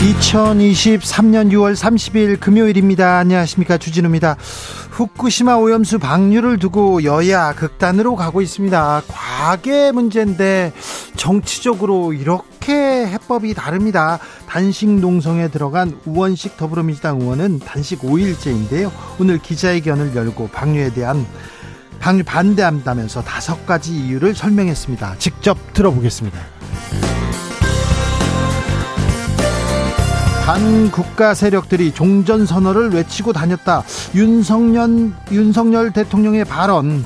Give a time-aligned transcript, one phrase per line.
[0.00, 3.18] 2023년 6월 30일 금요일입니다.
[3.18, 3.76] 안녕하십니까.
[3.76, 4.36] 주진우입니다.
[4.92, 9.02] 후쿠시마 오염수 방류를 두고 여야 극단으로 가고 있습니다.
[9.08, 10.72] 과계 문제인데
[11.16, 12.72] 정치적으로 이렇게
[13.08, 14.18] 해법이 다릅니다.
[14.48, 18.90] 단식 농성에 들어간 우원식 더불어민주당 의원은 단식 5일째인데요.
[19.18, 21.26] 오늘 기자회견을 열고 방류에 대한
[21.98, 25.16] 방류 반대한다면서 다섯 가지 이유를 설명했습니다.
[25.18, 26.59] 직접 들어보겠습니다.
[30.50, 33.84] 반국가 세력들이 종전 선언을 외치고 다녔다.
[34.16, 37.04] 윤석열 윤석열 대통령의 발언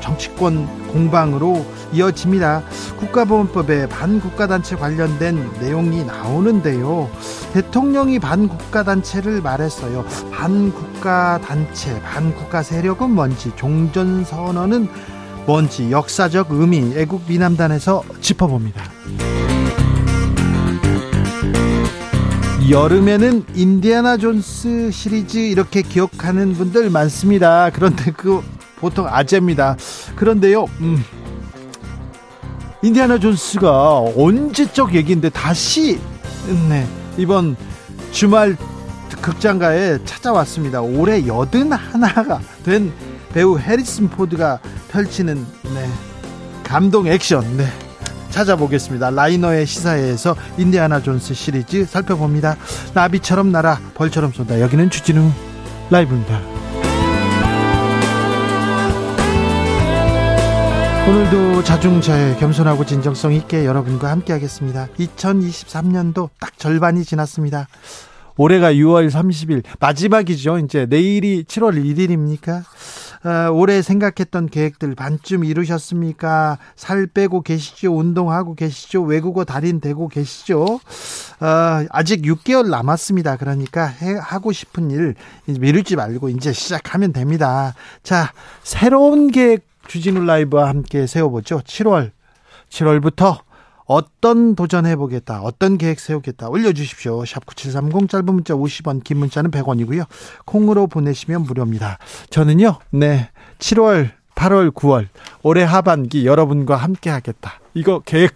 [0.00, 2.62] 정치권 공방으로 이어집니다.
[3.00, 7.10] 국가보안법에 반국가단체 관련된 내용이 나오는데요.
[7.52, 10.04] 대통령이 반국가단체를 말했어요.
[10.30, 14.88] 반국가단체, 반국가 세력은 뭔지, 종전선언은
[15.44, 18.84] 뭔지, 역사적 의미, 애국 미남단에서 짚어봅니다.
[22.68, 27.70] 여름에는 인디아나 존스 시리즈 이렇게 기억하는 분들 많습니다.
[27.72, 28.42] 그런데 그
[28.76, 29.76] 보통 아재입니다.
[30.16, 31.04] 그런데요, 음,
[32.82, 35.98] 인디아나 존스가 언제적 얘기인데 다시
[36.68, 37.56] 네, 이번
[38.10, 38.56] 주말
[39.20, 40.82] 극장가에 찾아왔습니다.
[40.82, 42.92] 올해 여든 하나가 된
[43.32, 44.58] 배우 해리슨 포드가
[44.90, 45.88] 펼치는 네,
[46.64, 47.56] 감동 액션.
[47.56, 47.85] 네.
[48.36, 49.10] 찾아보겠습니다.
[49.10, 52.56] 라이너의 시사회에서 인디아나 존스 시리즈 살펴봅니다.
[52.92, 54.60] 나비처럼 날아 벌처럼 쏜다.
[54.60, 55.30] 여기는 주진우
[55.90, 56.40] 라이브입니다.
[61.08, 64.88] 오늘도 자중자애 겸손하고 진정성 있게 여러분과 함께 하겠습니다.
[64.98, 67.68] 2023년도 딱 절반이 지났습니다.
[68.36, 70.58] 올해가 6월 30일 마지막이죠.
[70.58, 72.64] 이제 내일이 7월 1일입니까?
[73.26, 76.58] 어, 올해 생각했던 계획들 반쯤 이루셨습니까?
[76.76, 77.92] 살 빼고 계시죠?
[77.92, 79.02] 운동하고 계시죠?
[79.02, 80.62] 외국어 달인 되고 계시죠?
[80.64, 83.36] 어, 아직 6개월 남았습니다.
[83.36, 85.16] 그러니까 해, 하고 싶은 일
[85.46, 87.74] 미루지 말고 이제 시작하면 됩니다.
[88.04, 88.32] 자,
[88.62, 91.62] 새로운 계획 주진우 라이브와 함께 세워보죠.
[91.62, 92.12] 7월,
[92.70, 93.40] 7월부터
[93.86, 97.24] 어떤 도전해보겠다, 어떤 계획 세우겠다 올려주십시오.
[97.24, 100.06] 샵 9730 짧은 문자 50원, 긴 문자는 100원이고요.
[100.44, 101.98] 콩으로 보내시면 무료입니다.
[102.30, 105.08] 저는요, 네, 7월, 8월, 9월
[105.42, 107.60] 올해 하반기 여러분과 함께 하겠다.
[107.74, 108.34] 이거 계획,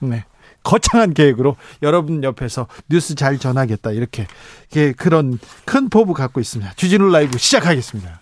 [0.00, 0.24] 네.
[0.64, 3.90] 거창한 계획으로 여러분 옆에서 뉴스 잘 전하겠다.
[3.90, 4.28] 이렇게
[4.96, 6.74] 그런 큰 포부 갖고 있습니다.
[6.76, 8.21] 주진우 라이브 시작하겠습니다.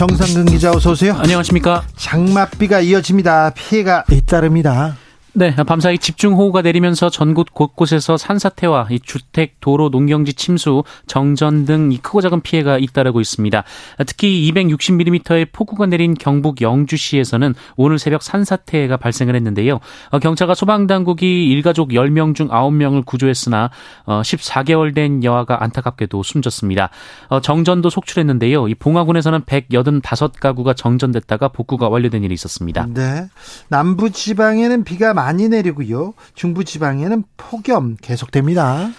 [0.00, 1.14] 정상근 기자 어서 오세요.
[1.18, 1.82] 안녕하십니까.
[1.94, 3.50] 장맛비가 이어집니다.
[3.50, 4.96] 피해가 잇따릅니다.
[5.32, 11.98] 네, 밤사이 집중호우가 내리면서 전국 곳곳에서 산사태와 이 주택, 도로, 농경지 침수, 정전 등 이
[11.98, 13.64] 크고 작은 피해가 잇따르고 있습니다.
[14.06, 19.80] 특히 260mm의 폭우가 내린 경북 영주시에서는 오늘 새벽 산사태가 발생을 했는데요.
[20.10, 23.70] 어, 경찰과 소방당국이 일가족 10명 중 9명을 구조했으나
[24.06, 26.90] 14개월 어, 된 여아가 안타깝게도 숨졌습니다.
[27.28, 28.68] 어, 정전도 속출했는데요.
[28.68, 32.86] 이 봉화군에서는 185가구가 정전됐다가 복구가 완료된 일이 있었습니다.
[32.92, 33.28] 네.
[33.68, 36.14] 남부지방에는 비가 많이 내리고요.
[36.34, 38.90] 중부지방에는 폭염 계속됩니다.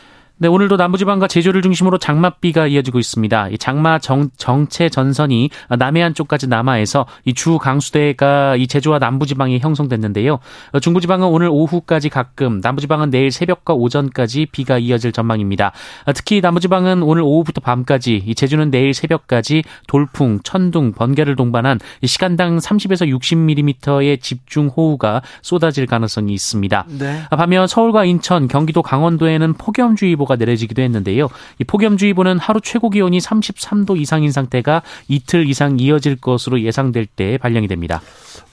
[0.41, 3.49] 네, 오늘도 남부지방과 제주를 중심으로 장맛비가 이어지고 있습니다.
[3.49, 10.39] 이 장마 정, 정체 전선이 남해안 쪽까지 남하해서 이 주 강수대가 이 제주와 남부지방에 형성됐는데요.
[10.81, 15.73] 중부지방은 오늘 오후까지 가끔, 남부지방은 내일 새벽과 오전까지 비가 이어질 전망입니다.
[16.15, 23.07] 특히 남부지방은 오늘 오후부터 밤까지, 이 제주는 내일 새벽까지 돌풍, 천둥, 번개를 동반한 시간당 30에서
[23.07, 26.85] 60mm의 집중 호우가 쏟아질 가능성이 있습니다.
[26.99, 27.21] 네.
[27.29, 31.28] 반면 서울과 인천, 경기도 강원도에는 폭염주의보가 폭염주의보가 내려지기도 했는데요.
[31.60, 37.68] 이 폭염주의보는 하루 최고 기온이 33도 이상인 상태가 이틀 이상 이어질 것으로 예상될 때 발령이
[37.68, 38.01] 됩니다.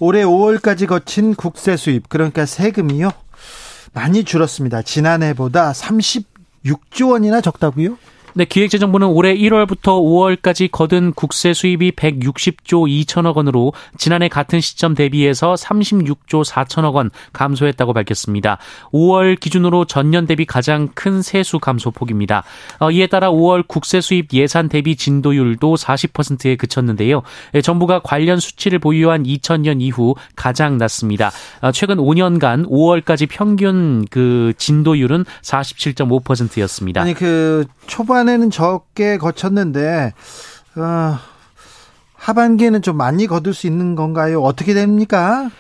[0.01, 3.11] 올해 5월까지 거친 국세 수입 그러니까 세금이요
[3.93, 4.83] 많이 줄었습니다.
[4.83, 7.97] 지난해보다 36조 원이나 적다고요?
[8.35, 15.55] 네, 기획재정부는 올해 1월부터 5월까지 거둔 국세 수입이 160조 2천억 원으로 지난해 같은 시점 대비해서
[15.55, 18.59] 36조 4천억 원 감소했다고 밝혔습니다.
[18.93, 22.45] 5월 기준으로 전년 대비 가장 큰 세수 감소폭입니다.
[22.81, 27.23] 어, 이에 따라 5월 국세 수입 예산 대비 진도율도 40%에 그쳤는데요.
[27.55, 31.31] 예, 정부가 관련 수치를 보유한 2000년 이후 가장 낮습니다.
[31.61, 37.03] 어, 최근 5년간 5월까지 평균 그 진도율은 47.5%였습니다.
[37.03, 40.13] 아니 그 초반 초반에는 적게 거쳤는데
[40.77, 41.19] 어,
[42.15, 44.43] 하반기에는 좀 많이 거둘 수 있는 건가요?
[44.43, 45.51] 어떻게 됩니까?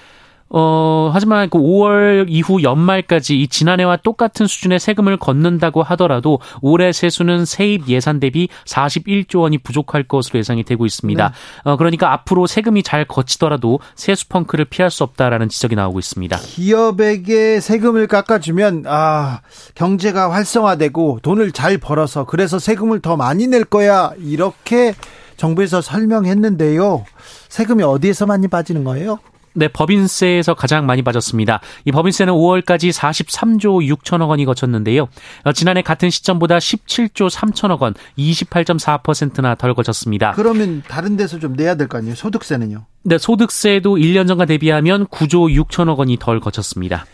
[0.50, 7.44] 어, 하지만 그 5월 이후 연말까지 이 지난해와 똑같은 수준의 세금을 걷는다고 하더라도 올해 세수는
[7.44, 11.28] 세입 예산 대비 41조 원이 부족할 것으로 예상이 되고 있습니다.
[11.28, 11.70] 네.
[11.70, 16.38] 어, 그러니까 앞으로 세금이 잘 거치더라도 세수 펑크를 피할 수 없다라는 지적이 나오고 있습니다.
[16.38, 19.40] 기업에게 세금을 깎아주면 아,
[19.74, 24.12] 경제가 활성화되고 돈을 잘 벌어서 그래서 세금을 더 많이 낼 거야.
[24.18, 24.94] 이렇게
[25.36, 27.04] 정부에서 설명했는데요.
[27.48, 29.18] 세금이 어디에서 많이 빠지는 거예요?
[29.58, 31.60] 네, 법인세에서 가장 많이 빠졌습니다.
[31.84, 35.08] 이 법인세는 5월까지 43조 6천억 원이 거쳤는데요.
[35.42, 40.32] 어, 지난해 같은 시점보다 17조 3천억 원, 28.4%나 덜 거쳤습니다.
[40.32, 42.14] 그러면 다른 데서 좀 내야 될 거 아니에요?
[42.14, 42.84] 소득세는요?
[43.02, 47.04] 네, 소득세도 1년 전과 대비하면 9조 6천억 원이 덜 거쳤습니다.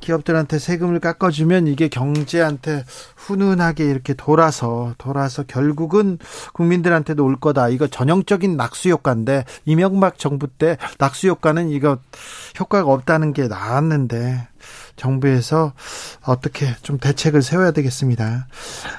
[0.00, 2.84] 기업들한테 세금을 깎아주면 이게 경제한테
[3.16, 6.18] 훈훈하게 이렇게 돌아서 돌아서 결국은
[6.52, 7.68] 국민들한테도 올 거다.
[7.68, 11.98] 이거 전형적인 낙수 효과인데 이명박 정부 때 낙수 효과는 이거
[12.58, 14.48] 효과가 없다는 게 나왔는데
[14.96, 15.72] 정부에서
[16.24, 18.48] 어떻게 좀 대책을 세워야 되겠습니다.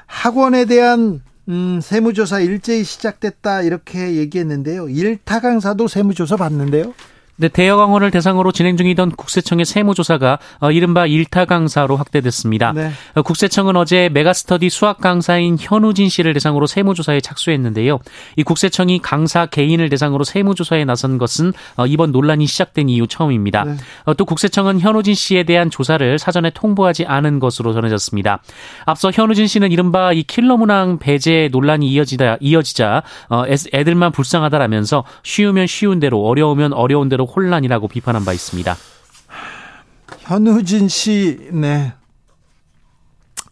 [0.06, 4.90] 학원에 대한 음, 세무조사 일제히 시작됐다 이렇게 얘기했는데요.
[4.90, 6.94] 일타 강사도 세무조사 받는데요.
[7.40, 12.74] 네, 대여광원을 대상으로 진행 중이던 국세청의 세무조사가 어, 이른바 일타 강사로 확대됐습니다.
[12.74, 12.92] 네.
[13.14, 18.00] 어, 국세청은 어제 메가스터디 수학 강사인 현우진 씨를 대상으로 세무조사에 착수했는데요.
[18.38, 23.66] 이 국세청이 강사 개인을 대상으로 세무조사에 나선 것은 어, 이번 논란이 시작된 이후 처음입니다.
[23.66, 23.76] 네.
[24.06, 28.42] 어, 또 국세청은 현우진 씨에 대한 조사를 사전에 통보하지 않은 것으로 전해졌습니다.
[28.86, 33.44] 앞서 현우진 씨는 이른바 이 킬러 문항 배제 논란이 이어지다 이어지자 어,
[33.74, 38.76] 애들만 불쌍하다라면서 쉬우면 쉬운 대로 어려우면 어려운 대로 혼란이라고 비판한 바 있습니다.
[40.20, 41.94] 현우진 씨, 네.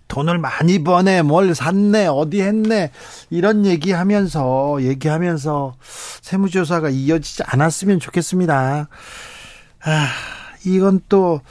[0.08, 2.92] 돈을 많이 버네, 뭘 샀네, 어디 했네,
[3.30, 5.76] 이런 얘기 하면서, 얘기하면서
[6.22, 8.88] 세무조사가 이어지지 않았으면 좋겠습니다.
[9.84, 10.08] 아,
[10.64, 11.42] 이건 또,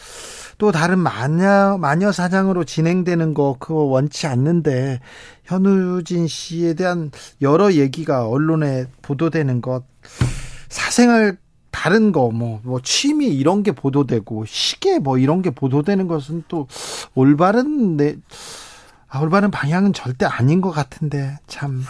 [0.56, 5.00] 또 다른 마녀, 마녀 사장으로 진행되는 거, 그거 원치 않는데,
[5.44, 7.10] 현우진 씨에 대한
[7.42, 9.84] 여러 얘기가 언론에 보도되는 것,
[10.68, 11.36] 사생활
[11.74, 16.68] 다른 거, 뭐, 뭐, 취미 이런 게 보도되고, 시계 뭐 이런 게 보도되는 것은 또
[17.16, 18.14] 올바른, 내,
[19.08, 21.82] 아, 올바른 방향은 절대 아닌 것 같은데, 참.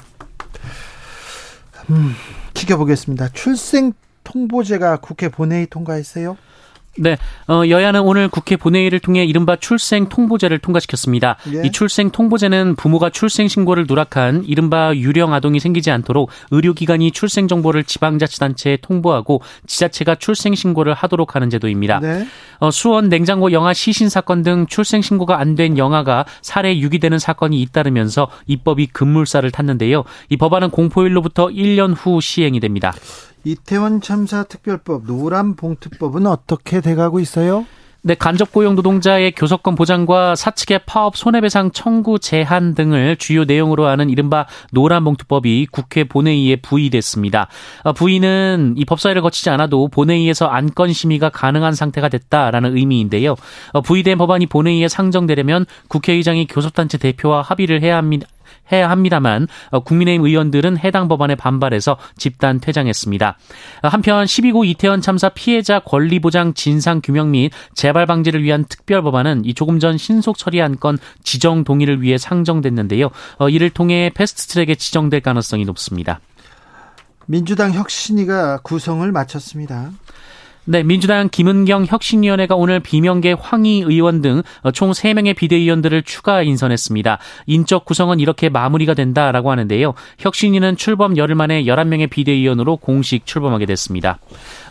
[1.91, 2.15] 음,
[2.55, 3.29] 지켜보겠습니다.
[3.35, 3.93] 출생
[4.25, 6.39] 통보제가 국회 본회의 통과했어요?
[6.97, 7.17] 네,
[7.49, 11.37] 어, 여야는 오늘 국회 본회의를 통해 이른바 출생 통보제를 통과시켰습니다.
[11.53, 11.63] 예.
[11.67, 17.85] 이 출생 통보제는 부모가 출생 신고를 누락한 이른바 유령 아동이 생기지 않도록 의료기관이 출생 정보를
[17.85, 22.01] 지방자치단체에 통보하고 지자체가 출생 신고를 하도록 하는 제도입니다.
[22.01, 22.27] 네.
[22.61, 27.63] 어, 수원 냉장고 영아 시신 사건 등 출생 신고가 안 된 영아가 살해 유기되는 사건이
[27.63, 30.03] 잇따르면서 입법이 급물살을 탔는데요.
[30.31, 32.93] 이 법안은 공포일로부터 1년 후 시행이 됩니다.
[33.45, 37.67] 이태원 참사 특별법 노란 봉투법은 어떻게 돼가고 있어요?
[38.07, 44.11] 네, 간접 고용 노동자의 교섭권 보장과 사측의 파업 손해배상 청구 제한 등을 주요 내용으로 하는
[44.11, 47.49] 이른바 노란봉투법이 국회 본회의에 부의됐습니다.
[47.83, 53.37] 어, 부의는 이 법사위를 거치지 않아도 본회의에서 안건 심의가 가능한 상태가 됐다라는 의미인데요.
[53.73, 58.27] 어, 부의된 법안이 본회의에 상정되려면 국회의장이 교섭단체 대표와 합의를 해야 합니다.
[58.73, 63.39] 해야 합니다만 어, 국민의힘 의원들은 해당 법안에 반발해서 집단 퇴장했습니다.
[63.83, 69.03] 어, 한편 12구 이태원 참사 피해자 권리 보장 진상 규명 및 재발 방지를 위한 특별
[69.03, 73.11] 법안은 이 조금 전 신속 처리한 건 지정 동의를 위해 상정됐는데요.
[73.39, 76.21] 어, 이를 통해 패스트트랙에 지정될 가능성이 높습니다.
[77.27, 79.91] 민주당 혁신위가 구성을 마쳤습니다.
[80.67, 84.43] 네, 민주당 김은경 혁신위원회가 오늘 비명계 황희 의원 등
[84.73, 87.19] 총 3명의 비대위원들을 추가 인선했습니다.
[87.47, 89.95] 인적 구성은 이렇게 마무리가 된다라고 하는데요.
[90.19, 94.19] 혁신위는 출범 열흘 만에 11명의 비대위원으로 공식 출범하게 됐습니다.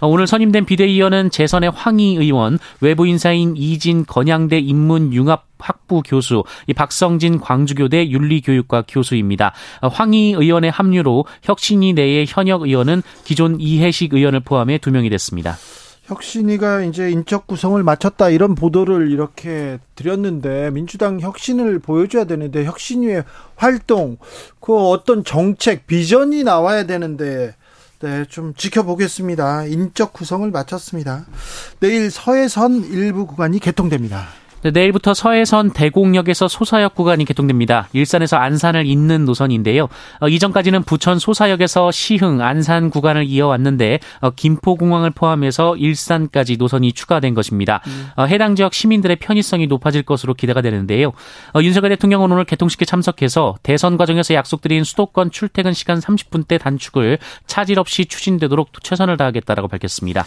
[0.02, 7.40] 오늘 선임된 비대위원은 재선의 황희 의원, 외부 인사인 이진 건양대 인문융합 학부 교수, 이 박성진
[7.40, 9.54] 광주교대 윤리교육과 교수입니다.
[9.82, 15.56] 어, 황희 의원의 합류로 혁신위 내의 현역 의원은 기존 이해식 의원을 포함해 두 명이 됐습니다.
[16.04, 23.24] 혁신이가 이제 인적 구성을 마쳤다 이런 보도를 이렇게 드렸는데 민주당 혁신을 보여줘야 되는데 혁신위의
[23.56, 24.18] 활동
[24.60, 27.56] 그 어떤 정책 비전이 나와야 되는데
[28.02, 29.64] 네, 좀 지켜보겠습니다.
[29.68, 31.26] 인적 구성을 마쳤습니다.
[31.80, 34.28] 내일 서해선 일부 구간이 개통됩니다.
[34.64, 37.90] 네, 내일부터 서해선 대곡역에서 소사역 구간이 개통됩니다.
[37.92, 39.90] 일산에서 안산을 잇는 노선인데요.
[40.22, 47.82] 어, 이전까지는 부천 소사역에서 시흥, 안산 구간을 이어왔는데 어, 김포공항을 포함해서 일산까지 노선이 추가된 것입니다.
[47.88, 48.08] 음.
[48.16, 51.12] 어, 해당 지역 시민들의 편의성이 높아질 것으로 기대가 되는데요.
[51.54, 57.18] 어, 윤석열 대통령은 오늘 개통식에 참석해서 대선 과정에서 약속드린 수도권 출퇴근 시간 30분대 단축을
[57.48, 60.24] 차질 없이 추진되도록 최선을 다하겠다라고 밝혔습니다.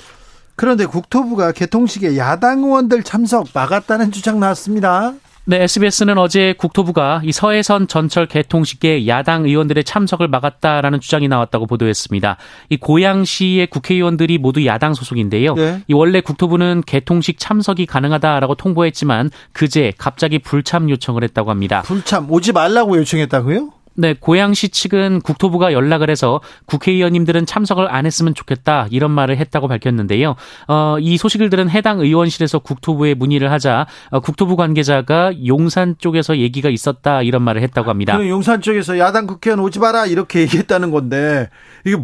[0.56, 5.12] 그런데 국토부가 개통식에 야당 의원들 참석 막았다는 주장 나왔습니다.
[5.48, 12.36] 네, SBS는 어제 국토부가 이 서해선 전철 개통식에 야당 의원들의 참석을 막았다라는 주장이 나왔다고 보도했습니다.
[12.70, 15.54] 이 고양시의 국회의원들이 모두 야당 소속인데요.
[15.54, 15.82] 네.
[15.86, 21.82] 이 원래 국토부는 개통식 참석이 가능하다라고 통보했지만 그제 갑자기 불참 요청을 했다고 합니다.
[21.82, 23.70] 불참 오지 말라고 요청했다고요?
[23.96, 30.36] 네, 고양시 측은 국토부가 연락을 해서 국회의원님들은 참석을 안 했으면 좋겠다 이런 말을 했다고 밝혔는데요.
[30.68, 36.68] 어, 이 소식을 들은 해당 의원실에서 국토부에 문의를 하자 어, 국토부 관계자가 용산 쪽에서 얘기가
[36.68, 38.18] 있었다 이런 말을 했다고 합니다.
[38.28, 41.48] 용산 쪽에서 야당 국회의원 오지 마라 이렇게 얘기했다는 건데
[41.84, 41.96] 이게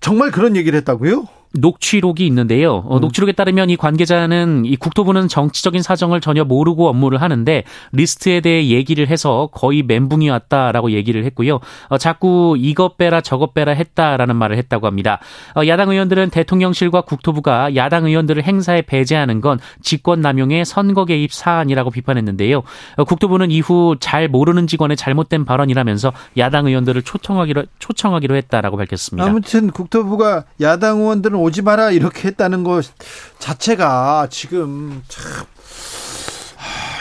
[0.00, 1.26] 정말 그런 얘기를 했다고요?
[1.54, 2.84] 녹취록이 있는데요.
[2.86, 3.00] 어, 음.
[3.00, 9.08] 녹취록에 따르면 이 관계자는 이 국토부는 정치적인 사정을 전혀 모르고 업무를 하는데 리스트에 대해 얘기를
[9.08, 11.60] 해서 거의 멘붕이 왔다라고 얘기를 했고요.
[11.88, 15.18] 어, 자꾸 이것 빼라 저것 빼라 했다라는 말을 했다고 합니다.
[15.54, 21.90] 어, 야당 의원들은 대통령실과 국토부가 야당 의원들을 행사에 배제하는 건 직권 남용의 선거 개입 사안이라고
[21.90, 22.62] 비판했는데요.
[22.96, 29.26] 어, 국토부는 이후 잘 모르는 직원의 잘못된 발언이라면서 야당 의원들을 초청하기로 초청하기로 했다라고 밝혔습니다.
[29.28, 32.92] 아무튼 국토부가 야당 의원들은 오지 마라 이렇게 했다는 것
[33.38, 35.22] 자체가 지금 참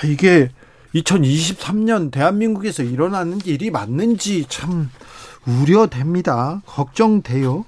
[0.04, 0.50] 이게
[0.94, 4.92] 2023년 대한민국에서 일어나는 일이 맞는지 참
[5.48, 6.62] 우려됩니다.
[6.68, 7.66] 걱정돼요.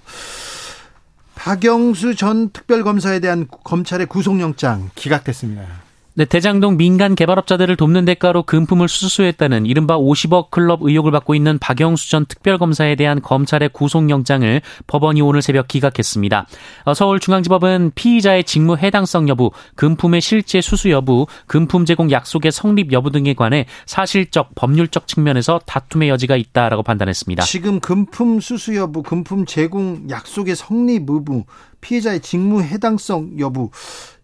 [1.34, 5.87] 박영수 전 특별검사에 대한 검찰의 구속영장 기각됐습니다.
[6.18, 12.10] 네, 대장동 민간 개발업자들을 돕는 대가로 금품을 수수했다는 이른바 50억 클럽 의혹을 받고 있는 박영수
[12.10, 16.48] 전 특별검사에 대한 검찰의 구속영장을 법원이 오늘 새벽 기각했습니다.
[16.86, 23.12] 어, 서울중앙지법은 피의자의 직무 해당성 여부, 금품의 실제 수수 여부, 금품 제공 약속의 성립 여부
[23.12, 27.44] 등에 관해 사실적, 법률적 측면에서 다툼의 여지가 있다라고 판단했습니다.
[27.44, 31.44] 지금 금품 수수 여부, 금품 제공 약속의 성립 여부,
[31.82, 33.70] 피해자의 직무 해당성 여부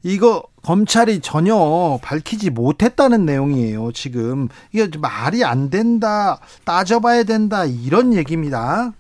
[0.04, 3.92] 이거 검찰이 전혀 밝히지 못했다는 내용이에요.
[3.94, 8.94] 지금 이게 말이 안 된다, 따져봐야 된다 이런 얘기입니다.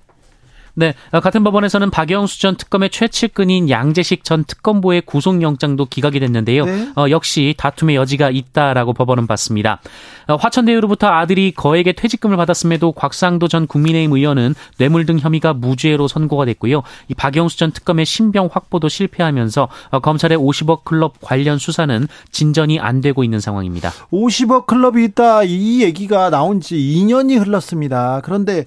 [0.75, 6.65] 네, 어, 같은 법원에서는 박영수 전 특검의 최측근인 양재식 전 특검보의 구속영장도 기각이 됐는데요.
[6.65, 6.89] 네.
[6.95, 9.81] 어, 역시 다툼의 여지가 있다라고 법원은 봤습니다.
[10.27, 16.45] 어, 화천대유로부터 아들이 거액의 퇴직금을 받았음에도 곽상도 전 국민의힘 의원은 뇌물 등 혐의가 무죄로 선고가
[16.45, 16.81] 됐고요.
[17.07, 23.01] 이 박영수 전 특검의 신병 확보도 실패하면서 어, 검찰의 50억 클럽 관련 수사는 진전이 안
[23.01, 23.91] 되고 있는 상황입니다.
[24.11, 28.21] 50억 클럽이 있다 이 얘기가 나온 지 2년이 흘렀습니다.
[28.23, 28.65] 그런데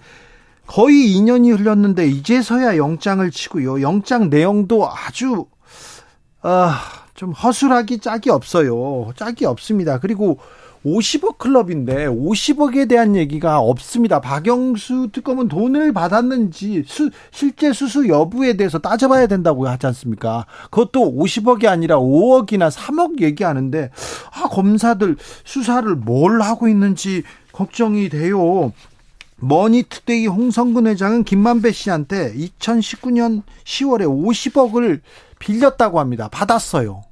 [0.66, 3.80] 거의 2년이 흘렀는데 이제서야 영장을 치고요.
[3.82, 5.46] 영장 내용도 아주
[6.42, 6.80] 아,
[7.14, 9.12] 좀 허술하기 짝이 없어요.
[9.16, 9.99] 짝이 없습니다.
[9.99, 10.38] 그리고
[10.85, 14.20] 50억 클럽인데 50억에 대한 얘기가 없습니다.
[14.20, 20.46] 박영수 특검은 돈을 받았는지 수, 실제 수수 여부에 대해서 따져봐야 된다고 하지 않습니까?
[20.70, 23.90] 그것도 50억이 아니라 5억이나 3억 얘기하는데
[24.32, 28.73] 아 검사들 수사를 뭘 하고 있는지 걱정이 돼요.
[29.38, 35.00] 머니투데이 홍선근 회장은 김만배 씨한테 2019년 10월에 50억을
[35.38, 36.28] 빌렸다고 합니다.
[36.28, 37.02] 받았어요.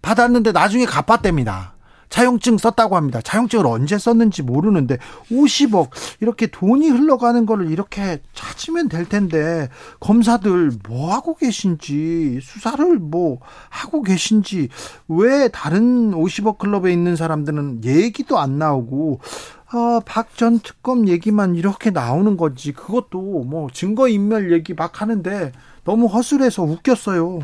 [0.00, 1.74] 받았는데 나중에 갚았답니다.
[2.08, 3.20] 차용증 썼다고 합니다.
[3.20, 4.98] 차용증을 언제 썼는지 모르는데
[5.30, 9.68] 50억 이렇게 돈이 흘러가는 거를 이렇게 찾으면 될 텐데
[10.00, 14.68] 검사들 뭐 하고 계신지 수사를 뭐 하고 계신지
[15.08, 19.20] 왜 다른 50억 클럽에 있는 사람들은 얘기도 안 나오고
[19.70, 25.52] 아, 박 전 특검 얘기만 이렇게 나오는 건지 그것도 뭐 증거인멸 얘기 막 하는데
[25.84, 27.40] 너무 허술해서 웃겼어요.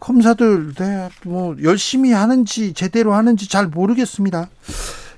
[0.00, 4.48] 검사들 네, 뭐 열심히 하는지 제대로 하는지 잘 모르겠습니다.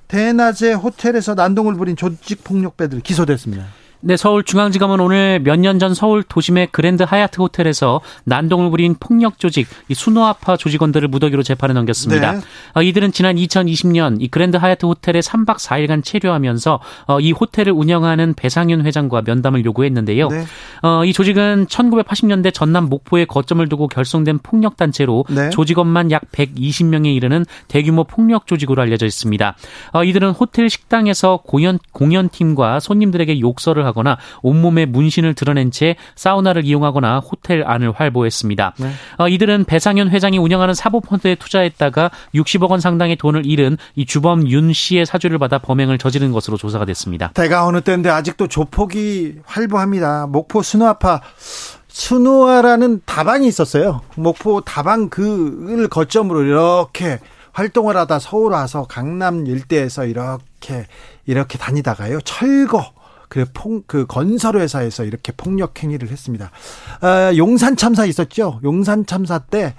[0.09, 3.65] 대낮에 호텔에서 난동을 부린 조직 폭력배들 기소됐습니다.
[4.05, 9.69] 네, 서울중앙지검은 오늘 몇 년 전 서울 도심의 그랜드 하얏트 호텔에서 난동을 부린 폭력 조직
[9.89, 12.33] 이 순호아파 조직원들을 무더기로 재판에 넘겼습니다.
[12.33, 12.41] 네.
[12.75, 18.35] 어, 이들은 지난 2020년 이 그랜드 하얏트 호텔에 3박 4일간 체류하면서 어, 이 호텔을 운영하는
[18.35, 20.29] 배상윤 회장과 면담을 요구했는데요.
[20.29, 20.45] 네.
[20.83, 25.51] 어, 이 조직은 1980년대 전남 목포에 거점을 두고 결성된 폭력 단체로 네.
[25.51, 29.55] 조직원만 약 120명에 이르는 대규모 폭력 조직으로 알려져 있습니다.
[29.93, 36.65] 어, 이들은 호텔 식당에서 공연 공연팀과 손님들에게 욕설을 하고 하거나 온몸에 문신을 드러낸 채 사우나를
[36.65, 38.75] 이용하거나 호텔 안을 활보했습니다.
[38.79, 38.91] 네.
[39.19, 44.73] 어, 이들은 배상현 회장이 운영하는 사보펀드에 투자했다가 60억 원 상당의 돈을 잃은 이 주범 윤
[44.73, 47.31] 씨의 사주를 받아 범행을 저지른 것으로 조사가 됐습니다.
[47.35, 50.27] 대가 어느 때인데 아직도 조폭이 활보합니다.
[50.27, 51.21] 목포 순화파
[51.89, 54.01] 순화라는 다방이 있었어요.
[54.17, 57.19] 목포 다방 그를 거점으로 이렇게
[57.53, 60.87] 활동을 하다 서울 와서 강남 일대에서 이렇게
[61.27, 62.93] 이렇게 다니다가요 철거
[63.33, 66.51] 그, 폭, 그 건설회사에서 이렇게 폭력 행위를 했습니다.
[67.01, 68.61] 어, 용산 참사 있었죠?
[68.63, 69.75] 용산 참사 때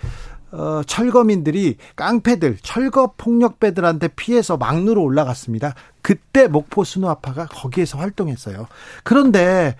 [0.51, 5.75] 어, 철거민들이 깡패들, 철거 폭력배들한테 피해서 막루로 올라갔습니다.
[6.01, 8.65] 그때 목포 순호아파가 거기에서 활동했어요.
[9.03, 9.75] 그런데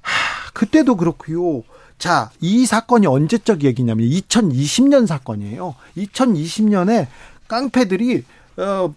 [0.00, 1.64] 하, 그때도 그렇고요.
[1.98, 5.74] 자, 이 사건이 언제적 얘기냐면 2020년 사건이에요.
[5.98, 7.08] 2020년에
[7.46, 8.24] 깡패들이
[8.56, 8.94] 어,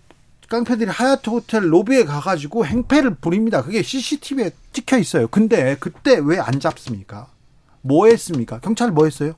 [0.50, 3.64] 깡패들이 하얏트 호텔 로비에 가가지고 행패를 부립니다.
[3.64, 5.28] 그게 CCTV에 찍혀 있어요.
[5.28, 7.28] 근데 그때 왜 안 잡습니까?
[7.82, 8.60] 뭐 했습니까?
[8.60, 9.34] 경찰 뭐 했어요?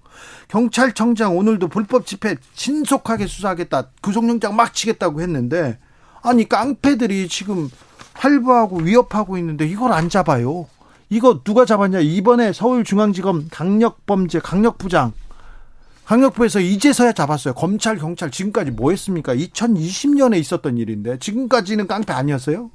[0.47, 3.89] 경찰청장 오늘도 불법 집회 신속하게 수사하겠다.
[4.01, 5.79] 구속영장 막 치겠다고 했는데
[6.21, 7.69] 아니 깡패들이 지금
[8.13, 10.67] 활보하고 위협하고 있는데 이걸 안 잡아요.
[11.09, 11.99] 이거 누가 잡았냐?
[11.99, 15.13] 이번에 서울중앙지검 강력범죄 강력부장
[16.07, 17.53] 강력부에서 이제서야 잡았어요.
[17.53, 19.35] 검찰, 경찰 지금까지 뭐 했습니까?
[19.35, 22.71] 2020년에 있었던 일인데 지금까지는 깡패 아니었어요?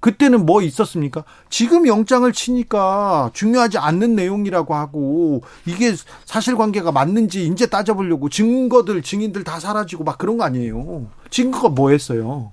[0.00, 1.24] 그때는 뭐 있었습니까?
[1.48, 5.94] 지금 영장을 치니까 중요하지 않는 내용이라고 하고 이게
[6.26, 11.06] 사실관계가 맞는지 이제 따져보려고 증거들 증인들 다 사라지고 막 그런 거 아니에요.
[11.30, 12.52] 증거가 뭐했어요?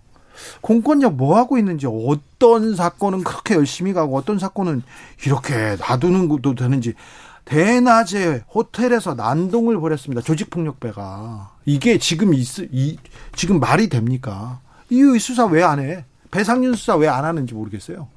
[0.61, 4.83] 공권력 뭐 하고 있는지 어떤 사건은 그렇게 열심히 가고 어떤 사건은
[5.25, 6.93] 이렇게 놔두는 것도 되는지
[7.49, 10.21] 대낮에 호텔에서 난동을 벌였습니다.
[10.21, 11.51] 조직폭력배가.
[11.65, 12.97] 이게 지금 있, 이,
[13.35, 14.59] 지금 말이 됩니까?
[14.91, 16.05] 이 수사 왜 안 해?
[16.29, 18.07] 배상윤 수사 왜 안 하는지 모르겠어요.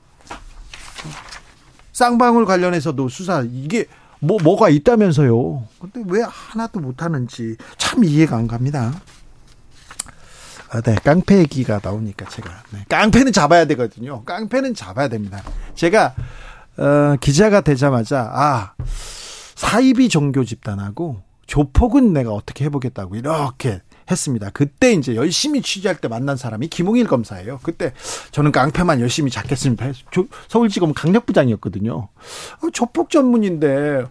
[1.92, 3.86] 쌍방울 관련해서도 수사, 이게
[4.20, 5.66] 뭐, 뭐가 있다면서요.
[5.80, 8.92] 근데 왜 하나도 못 하는지 참 이해가 안 갑니다.
[10.70, 12.50] 아, 네, 깡패 얘기가 나오니까 제가.
[12.70, 14.24] 네, 깡패는 잡아야 되거든요.
[14.24, 15.42] 깡패는 잡아야 됩니다.
[15.74, 16.14] 제가,
[16.76, 18.72] 어, 기자가 되자마자, 아,
[19.62, 24.50] 사이비 종교 집단하고 조폭은 내가 어떻게 해보겠다고 이렇게 했습니다.
[24.50, 27.60] 그때 이제 열심히 취재할 때 만난 사람이 김홍일 검사예요.
[27.62, 27.92] 그때
[28.32, 29.86] 저는 깡패만 열심히 잡겠습니다.
[30.48, 31.94] 서울지검 강력부장이었거든요.
[31.94, 34.04] 어, 조폭 전문인데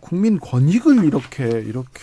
[0.00, 2.00] 국민 권익을 이렇게 이렇게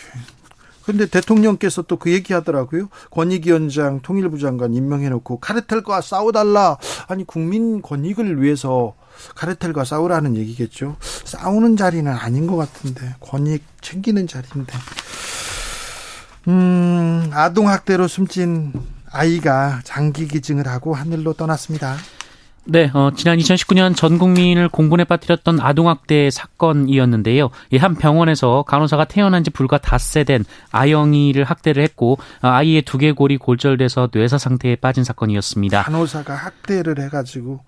[0.84, 2.88] 근데 대통령께서 또 그 얘기 하더라고요.
[3.10, 6.78] 권익위원장 통일부 장관 임명해놓고 카르텔과 싸워달라.
[7.08, 8.94] 아니, 국민 권익을 위해서
[9.34, 10.96] 카르텔과 싸우라는 얘기겠죠.
[11.24, 14.72] 싸우는 자리는 아닌 것 같은데 권익 챙기는 자리인데.
[16.48, 18.72] 음, 아동 학대로 숨진
[19.12, 21.96] 아이가 장기 기증을 하고 하늘로 떠났습니다.
[22.64, 27.50] 네, 어, 지난 2019년 전 국민을 공분에 빠뜨렸던 아동학대 사건이었는데요.
[27.78, 34.10] 한 병원에서 간호사가 태어난 지 불과 닷새 된 아영이를 학대를 했고 어, 아이의 두개골이 골절돼서
[34.12, 35.82] 뇌사 상태에 빠진 사건이었습니다.
[35.82, 37.60] 간호사가 학대를 해가지고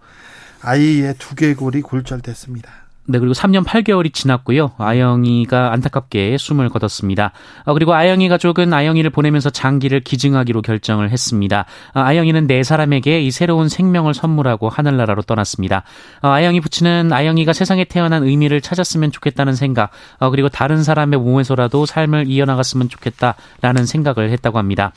[0.61, 2.82] 아이의 두개골이 골절됐습니다.
[3.05, 4.73] 네, 그리고 3년 8개월이 지났고요.
[4.79, 7.33] 아영이가 안타깝게 숨을 거뒀습니다.
[7.65, 11.67] 어, 그리고 아영이 가족은 아영이를 보내면서 장기를 기증하기로 결정을 했습니다.
[11.95, 15.83] 어, 아영이는 네 사람에게 이 새로운 생명을 선물하고 하늘나라로 떠났습니다.
[16.23, 21.87] 어, 아영이 부친은 아영이가 세상에 태어난 의미를 찾았으면 좋겠다는 생각, 어, 그리고 다른 사람의 몸에서라도
[21.87, 24.93] 삶을 이어나갔으면 좋겠다라는 생각을 했다고 합니다.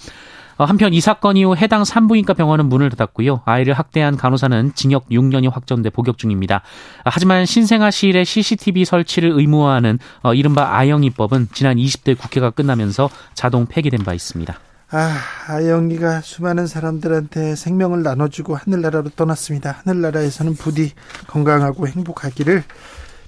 [0.58, 3.42] 어, 한편 이 사건 이후 해당 산부인과 병원은 문을 닫았고요.
[3.46, 6.62] 아이를 학대한 간호사는 징역 6년이 확정돼 복역 중입니다.
[7.04, 14.04] 아, 하지만 신생아실에 CCTV 설치를 의무화하는 어, 이른바 아영이법은 지난 20대 국회가 끝나면서 자동 폐기된
[14.04, 14.58] 바 있습니다.
[14.92, 19.82] 아, 아영이가 수많은 사람들한테 생명을 나눠주고 하늘나라로 떠났습니다.
[19.84, 20.94] 하늘나라에서는 부디
[21.28, 22.64] 건강하고 행복하기를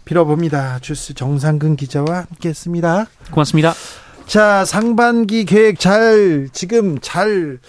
[0.06, 0.80] 빌어봅니다.
[0.80, 3.08] 주스 정상근 기자와 함께했습니다.
[3.32, 3.74] 고맙습니다.
[4.28, 7.60] 자, 상반기 계획 잘, 지금 잘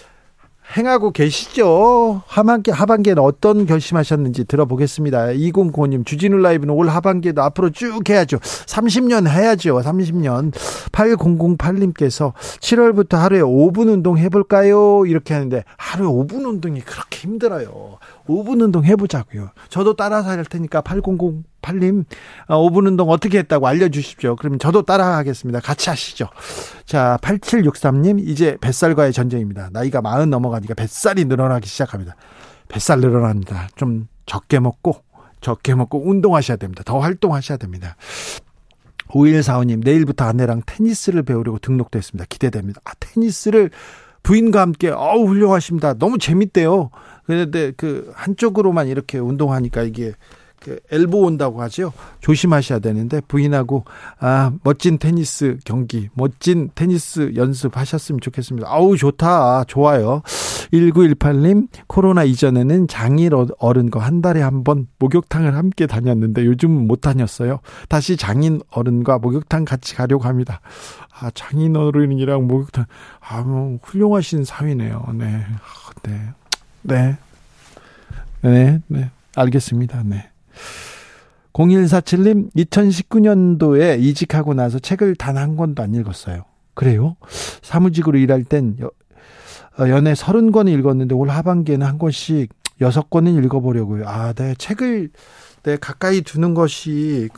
[0.75, 2.21] 행하고 계시죠?
[2.27, 5.27] 하반기, 하반기에는 어떤 결심하셨는지 들어보겠습니다.
[5.27, 8.39] 2095님, 주진우 라이브는 올 하반기에도 앞으로 쭉 해야죠.
[8.39, 9.79] 30년 해야죠.
[9.79, 10.51] 30년.
[10.91, 15.05] 8008님께서 7월부터 하루에 5분 운동 해볼까요?
[15.05, 17.99] 이렇게 하는데 하루에 5분 운동이 그렇게 힘들어요.
[18.29, 19.49] 5분 운동 해보자고요.
[19.69, 22.05] 저도 따라서 할 테니까 8008님
[22.47, 24.35] 5분 어, 운동 어떻게 했다고 알려주십시오.
[24.35, 25.59] 그러면 저도 따라 하겠습니다.
[25.59, 26.29] 같이 하시죠.
[26.85, 29.69] 자 8763님 이제 뱃살과의 전쟁입니다.
[29.73, 32.15] 나이가 40 넘어가니까 뱃살이 늘어나기 시작합니다.
[32.67, 33.67] 뱃살 늘어납니다.
[33.75, 35.03] 좀 적게 먹고
[35.41, 36.83] 적게 먹고 운동하셔야 됩니다.
[36.85, 37.95] 더 활동하셔야 됩니다.
[39.07, 42.25] 5145님 내일부터 아내랑 테니스를 배우려고 등록됐습니다.
[42.29, 42.79] 기대됩니다.
[42.85, 43.71] 아 테니스를
[44.21, 45.93] 부인과 함께 어우 훌륭하십니다.
[45.95, 46.91] 너무 재밌대요.
[47.29, 50.13] 그런데 그 한쪽으로만 이렇게 운동하니까 이게
[50.59, 51.93] 그 엘보 온다고 하죠.
[52.21, 53.85] 조심하셔야 되는데 부인하고
[54.19, 58.67] 아 멋진 테니스 경기, 멋진 테니스 연습하셨으면 좋겠습니다.
[58.67, 60.23] 아우 좋다, 좋아요.
[60.73, 67.59] 1918님 코로나 이전에는 장일 어른과 한 달에 한 번 목욕탕을 함께 다녔는데 요즘 못 다녔어요.
[67.87, 70.61] 다시 장인 어른과 목욕탕 같이 가려고 합니다.
[71.19, 72.85] 아 장인 어른이랑 목욕탕
[73.21, 75.05] 아뭐 훌륭하신 사위네요.
[75.13, 75.45] 네,
[76.03, 76.33] 네.
[76.89, 77.17] 네.
[78.41, 79.09] 네, 네.
[79.35, 80.03] 알겠습니다.
[80.05, 80.29] 네.
[81.53, 86.43] 0147님, 2019년도에 이직하고 나서 책을 단 한 권도 안 읽었어요.
[86.73, 87.15] 그래요?
[87.61, 88.87] 사무직으로 일할 땐 여,
[89.79, 94.07] 어, 연애 30권 읽었는데 올 하반기에는 한 권씩 6권은 읽어보려고요.
[94.07, 94.55] 아, 네.
[94.57, 95.09] 책을
[95.63, 97.29] 네, 가까이 두는 것이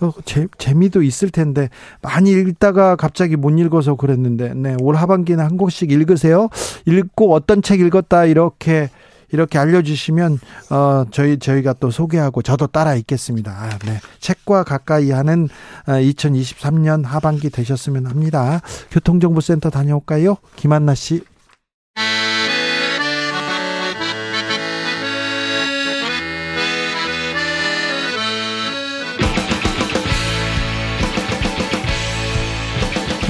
[0.00, 1.68] 어, 재, 재미도 있을 텐데
[2.02, 6.48] 많이 읽다가 갑자기 못 읽어서 그랬는데 네, 올 하반기는 한 권씩 읽으세요.
[6.86, 8.90] 읽고 어떤 책 읽었다 이렇게
[9.34, 10.38] 이렇게 알려주시면
[10.70, 13.50] 어 저희 저희가 또 소개하고 저도 따라 읽겠습니다.
[13.50, 13.98] 아, 네.
[14.20, 15.48] 책과 가까이 하는
[15.86, 18.60] 2023년 어, 하반기 되셨으면 합니다.
[18.92, 20.36] 교통정보센터 다녀올까요?
[20.56, 21.24] 김한나 씨.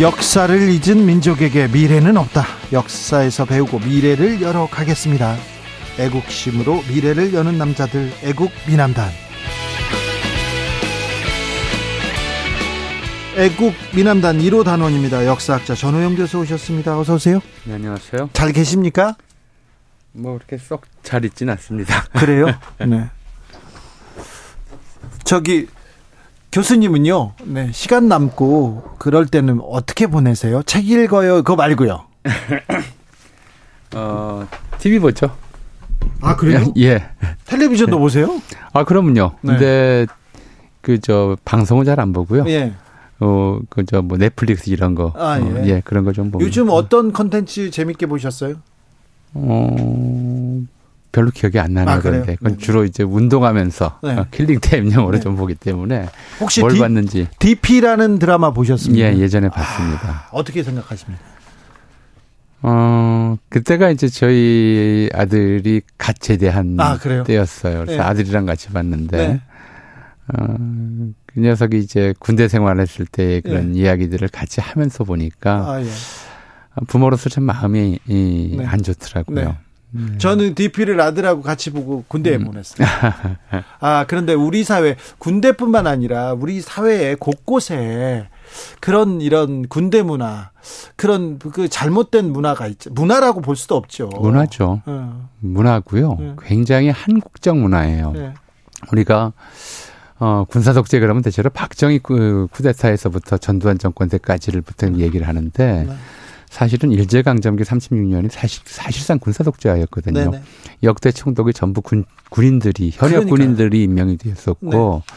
[0.01, 2.45] 역사를 잊은 민족에게 미래는 없다.
[2.73, 5.37] 역사에서 배우고 미래를 열어 가겠습니다.
[5.99, 9.09] 애국심으로 미래를 여는 남자들 애국 미남단
[13.37, 15.27] 애국 미남단 1호 단원입니다.
[15.27, 16.99] 역사학자 전호영 교수 오셨습니다.
[16.99, 17.41] 어서 오세요.
[17.65, 18.31] 네, 안녕하세요.
[18.33, 19.17] 잘 계십니까?
[20.13, 22.05] 뭐 그렇게 썩 잘 있진 않습니다.
[22.19, 22.47] 그래요?
[22.85, 23.09] 네.
[25.25, 25.69] 저기
[26.55, 27.33] 교수님은요.
[27.47, 30.63] 네, 시간 남고 그럴 때는 어떻게 보내세요?
[30.63, 31.39] 책 읽어요.
[31.39, 32.05] 그거 말고요.
[33.97, 34.47] 어,
[34.79, 35.37] TV 보죠.
[36.21, 36.73] 아 그래요?
[36.79, 37.03] 예.
[37.47, 38.41] 텔레비전도 보세요?
[38.73, 39.33] 아 그럼요.
[39.43, 39.53] 네.
[39.53, 40.07] 근데
[40.81, 42.45] 그 저 방송은 잘 안 보고요.
[42.47, 42.73] 예.
[43.19, 45.13] 어, 그 저 뭐 넷플릭스 이런 거.
[45.17, 45.43] 아, 예.
[45.43, 45.83] 어, 예.
[45.85, 46.45] 그런 거 좀 보고.
[46.45, 48.55] 요즘 어떤 컨텐츠 재밌게 보셨어요?
[49.35, 49.77] 어,
[51.15, 52.35] 별로 기억이 안 나는 아, 건데.
[52.35, 52.59] 그건 네.
[52.59, 54.17] 주로 이제 운동하면서 네.
[54.17, 55.21] 어, killing time용으로 네.
[55.21, 56.09] 좀 보기 때문에
[56.41, 57.29] 혹시 뭘 D, 봤는지.
[57.39, 59.07] DP라는 드라마 보셨습니까?
[59.07, 60.09] 예, 예전에 봤습니다.
[60.09, 61.23] 아, 어떻게 생각하십니까?
[62.63, 67.85] 어, 그때가 이제 저희 아들이 갓 제대한 아, 때였어요.
[67.85, 68.09] 그래서 네.
[68.09, 69.41] 아들이랑 같이 봤는데, 네.
[70.33, 70.57] 어,
[71.27, 73.81] 그 녀석이 이제 군대 생활했을 때 그런 네.
[73.81, 75.87] 이야기들을 같이 하면서 보니까, 아, 예.
[76.89, 78.65] 부모로서 참 마음이 이, 네.
[78.65, 79.57] 안 좋더라고요.
[79.95, 80.01] 네.
[80.01, 80.19] 음.
[80.19, 82.45] 저는 DP를 아들하고 같이 보고 군대에 음.
[82.45, 82.87] 보냈어요.
[83.81, 88.29] 아, 그런데 우리 사회, 군대뿐만 아니라 우리 사회에 곳곳에
[88.81, 90.51] 그런 이런 군대 문화
[90.97, 92.91] 그런 그 잘못된 문화가 있죠.
[92.93, 94.09] 문화라고 볼 수도 없죠.
[94.09, 94.83] 문화죠.
[94.85, 95.29] 어.
[95.41, 96.17] 문화고요.
[96.19, 96.37] 네.
[96.43, 98.13] 굉장히 한국적 문화예요.
[98.13, 98.35] 네.
[98.91, 99.33] 우리가
[100.19, 104.99] 어, 군사 독재 그러면 대체로 박정희 그 쿠데타에서부터 전두환 정권 때까지를 부터 네.
[104.99, 105.97] 얘기를 하는데 네.
[106.55, 110.31] 사실은 일제강점기 36년이 사실, 사실상 군사독재였거든요.
[110.31, 110.43] 네네.
[110.85, 113.29] 역대 총독이 전부 군, 군인들이, 현역 그러니까요.
[113.29, 115.15] 군인들이 임명이 되었었고, 네.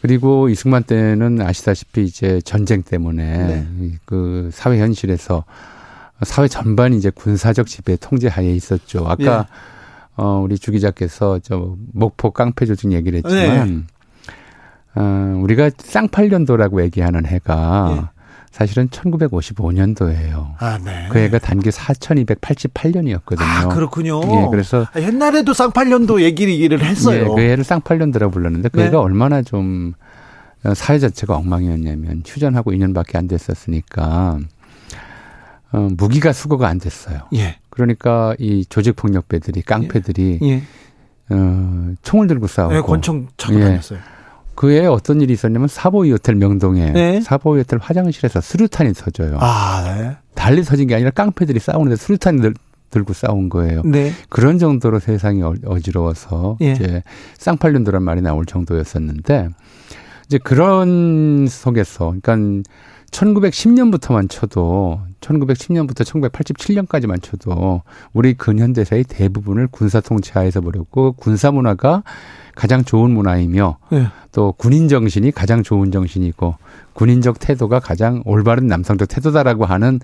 [0.00, 3.92] 그리고 이승만 때는 아시다시피 이제 전쟁 때문에 네.
[4.04, 5.44] 그 사회 현실에서
[6.22, 9.06] 사회 전반이 이제 군사적 지배 통제 하에 있었죠.
[9.08, 10.22] 아까 예.
[10.22, 13.86] 어 우리 주 기자께서 저 목포 깡패 조직 얘기를 했지만
[14.94, 15.00] 네.
[15.00, 18.19] 어 우리가 쌍팔년도라고 얘기하는 해가 예.
[18.50, 20.54] 사실은 1955년도예요.
[20.58, 21.06] 아, 네.
[21.10, 23.40] 그 해가 단기 4288년이었거든요.
[23.42, 24.20] 아, 그렇군요.
[24.22, 27.22] 예, 그래서 아, 옛날에도 쌍팔년도 얘기를 했어요.
[27.22, 28.86] 예, 그 해를 쌍팔년도라고 불렀는데 그 네.
[28.86, 29.94] 해가 얼마나 좀
[30.74, 34.40] 사회 자체가 엉망이었냐면 휴전하고 2년밖에 안 됐었으니까
[35.72, 37.20] 어, 무기가 수거가 안 됐어요.
[37.34, 37.58] 예.
[37.70, 40.48] 그러니까 이 조직 폭력배들이 깡패들이 예.
[40.48, 40.62] 예.
[41.30, 43.64] 어, 총을 들고 싸우고 네, 권총 차고 예.
[43.64, 44.00] 다녔어요.
[44.60, 47.20] 그에 어떤 일이 있었냐면 사보이 호텔 명동에 네.
[47.22, 49.38] 사보이 호텔 화장실에서 수류탄이 터져요.
[49.40, 50.16] 아, 네.
[50.34, 52.42] 달리 터진 게 아니라 깡패들이 싸우는데 수류탄이
[52.90, 53.80] 들고 싸운 거예요.
[53.86, 54.12] 네.
[54.28, 56.72] 그런 정도로 세상이 어, 어지러워서 예.
[56.72, 57.02] 이제
[57.38, 59.48] 쌍팔년도란 말이 나올 정도였었는데
[60.26, 62.68] 이제 그런 속에서 그러니까
[63.12, 72.02] 1910년부터만 쳐도 1910년부터 1987년까지 만 쳐도 우리 근현대사의 대부분을 군사 통치하에서 보렸고 군사 문화가
[72.54, 74.06] 가장 좋은 문화이며 네.
[74.32, 76.56] 또 군인 정신이 가장 좋은 정신이고
[76.92, 80.00] 군인적 태도가 가장 올바른 남성적 태도다라고 하는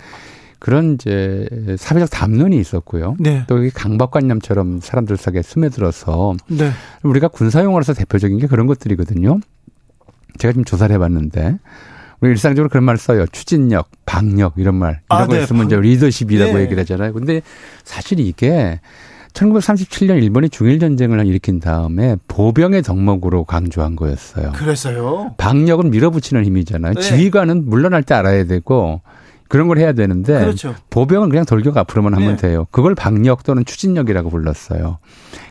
[0.59, 1.49] 그런 이제
[1.79, 3.17] 사회적 담론이 있었고요.
[3.19, 3.45] 네.
[3.47, 6.71] 또이 강박관념처럼 사람들 사이에 스며들어서 네.
[7.03, 9.39] 우리가 군사용어로서 대표적인 게 그런 것들이거든요.
[10.39, 11.59] 제가 좀 조사를 해봤는데
[12.21, 13.27] 우리 일상적으로 그런 말 써요.
[13.31, 15.43] 추진력, 방력 이런 말 이런 아, 거 네.
[15.43, 16.61] 있으면 이제 리더십이라고 네.
[16.63, 17.13] 얘기를 하잖아요.
[17.13, 17.43] 근데
[17.85, 18.81] 사실 이게
[19.33, 24.53] 1937년 일본이 중일 전쟁을 일으킨 다음에 보병의 덕목으로 강조한 거였어요.
[24.53, 25.35] 그래서요.
[25.37, 26.95] 방력은 밀어붙이는 힘이잖아요.
[26.95, 27.01] 네.
[27.01, 29.03] 지휘관은 물러날 때 알아야 되고
[29.49, 30.75] 그런 걸 해야 되는데 그렇죠.
[30.91, 32.49] 보병은 그냥 돌격 앞으로만 하면 네.
[32.49, 32.67] 돼요.
[32.71, 34.99] 그걸 방력 또는 추진력이라고 불렀어요.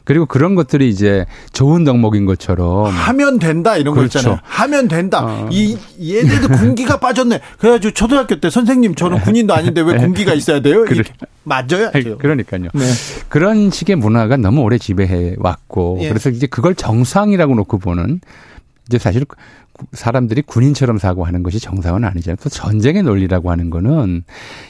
[0.05, 4.13] 그리고 그런 것들이 이제 좋은 덕목인 것처럼 하면 된다 이런 그렇죠.
[4.13, 4.39] 거 있잖아요.
[4.43, 5.25] 하면 된다.
[5.25, 5.49] 어.
[5.51, 7.41] 이 얘네도 군기가 빠졌네.
[7.57, 10.85] 그래가지고 초등학교 때 선생님 저는 군인도 아닌데 왜 군기가 있어야 돼요?
[10.85, 11.03] 그래.
[11.43, 11.91] 맞아요.
[12.19, 12.69] 그러니까요.
[12.73, 12.85] 네.
[13.29, 16.07] 그런 식의 문화가 너무 오래 지배해 왔고 예.
[16.09, 18.21] 그래서 이제 그걸 정상이라고 놓고 보는
[18.87, 19.25] 이제 사실
[19.91, 22.37] 사람들이 군인처럼 사고 하는 것이 정상은 아니잖아요.
[22.41, 24.23] 또 전쟁의 논리라고 하는 거는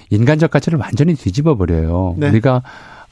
[0.09, 2.15] 인간적 가치를 완전히 뒤집어 버려요.
[2.17, 2.29] 네.
[2.29, 2.63] 우리가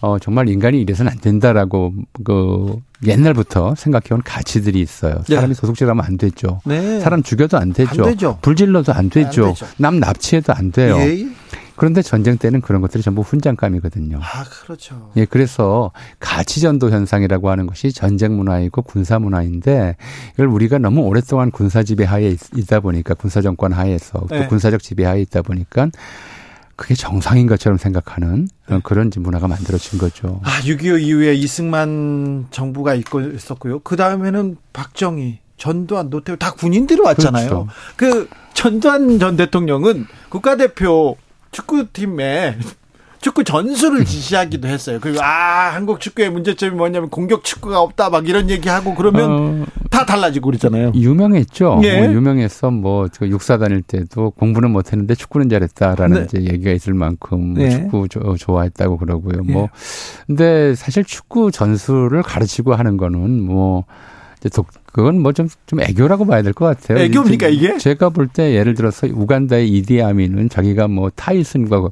[0.03, 1.93] 어 정말 인간이 이래서는 안 된다라고
[2.25, 5.23] 그 옛날부터 생각해온 가치들이 있어요.
[5.29, 5.35] 네.
[5.35, 5.61] 사람이 네.
[5.61, 6.59] 도둑질하면 안 되죠.
[6.65, 6.99] 네.
[6.99, 8.03] 사람 죽여도 안 되죠.
[8.03, 8.37] 안 되죠.
[8.41, 9.45] 불질러도 안 되죠.
[9.45, 9.65] 안 되죠.
[9.77, 10.97] 남 납치해도 안 돼요.
[10.97, 11.25] 예.
[11.77, 14.19] 그런데 전쟁 때는 그런 것들이 전부 훈장감이거든요.
[14.21, 15.11] 아, 그렇죠.
[15.15, 19.95] 예, 그래서 가치전도 현상이라고 하는 것이 전쟁 문화이고 군사 문화인데
[20.33, 24.47] 이걸 우리가 너무 오랫동안 군사 지배 하에 있다 보니까 군사 정권 하에서 또 네.
[24.47, 25.87] 군사적 지배 하에 있다 보니까
[26.75, 28.79] 그게 정상인 것처럼 생각하는 네.
[28.83, 30.41] 그런 문화가 만들어진 거죠.
[30.43, 33.79] 아, 6.25 이후에 이승만 정부가 있고 있었고요.
[33.79, 37.47] 그 다음에는 박정희, 전두환, 노태우 다 군인들이 왔잖아요.
[37.47, 37.67] 그렇죠.
[37.95, 41.15] 그 전두환 전 대통령은 국가대표
[41.51, 42.57] 축구팀에
[43.23, 44.99] 축구 전술을 지시하기도 했어요.
[45.01, 50.05] 그리고 아 한국 축구의 문제점이 뭐냐면 공격 축구가 없다 막 이런 얘기하고 그러면 어, 다
[50.05, 50.91] 달라지고 그러잖아요.
[50.93, 51.79] 유명했죠.
[51.83, 52.01] 예.
[52.05, 56.23] 뭐 유명해서 뭐 육사 다닐 때도 공부는 못했는데 축구는 잘했다라는 네.
[56.25, 57.69] 이제 얘기가 있을 만큼 네.
[57.71, 59.37] 축구 조, 좋아했다고 그러고요.
[59.43, 59.53] 뭐 예.
[59.53, 59.69] 뭐
[60.27, 63.85] 근데 사실 축구 전술을 가르치고 하는 거는 뭐
[64.39, 66.99] 이제 독 그건 뭐 좀 좀 애교라고 봐야 될 것 같아요.
[66.99, 67.77] 애교입니까 이게?
[67.77, 71.89] 제가 볼 때 예를 들어서 우간다의 이디아민은 자기가 뭐 타이슨과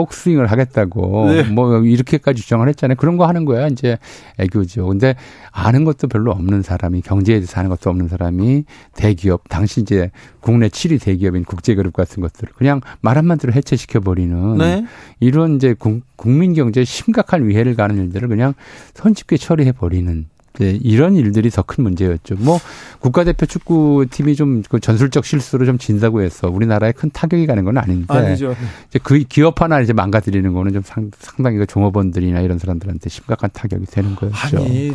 [0.00, 1.42] 복싱을 하겠다고 네.
[1.44, 2.96] 뭐 이렇게까지 주장을 했잖아요.
[2.96, 3.98] 그런 거 하는 거야 이제
[4.38, 4.86] 애교죠.
[4.86, 5.14] 근데
[5.50, 10.10] 아는 것도 별로 없는 사람이 경제에 대해서 아는 것도 없는 사람이 대기업 당시 이제
[10.40, 14.86] 국내 7위 대기업인 국제그룹 같은 것들을 그냥 말 한마디로 해체시켜 버리는 네.
[15.20, 15.74] 이런 이제
[16.16, 18.54] 국민 경제에 심각한 위해를 가는 일들을 그냥
[18.94, 20.26] 손쉽게 처리해 버리는
[20.58, 22.34] 네, 이런 일들이 더 큰 문제였죠.
[22.38, 22.58] 뭐
[22.98, 28.12] 국가대표 축구팀이 좀 그 전술적 실수로 좀 진다고 해서 우리나라에 큰 타격이 가는 건 아닌데
[28.12, 28.56] 아니죠.
[28.88, 33.50] 이제 그 기업 하나 이제 망가뜨리는 거는 좀 상, 상당히 그 종업원들이나 이런 사람들한테 심각한
[33.52, 34.58] 타격이 되는 거였죠.
[34.58, 34.92] 아니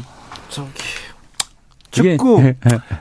[0.50, 0.70] 저기
[1.96, 2.54] 축구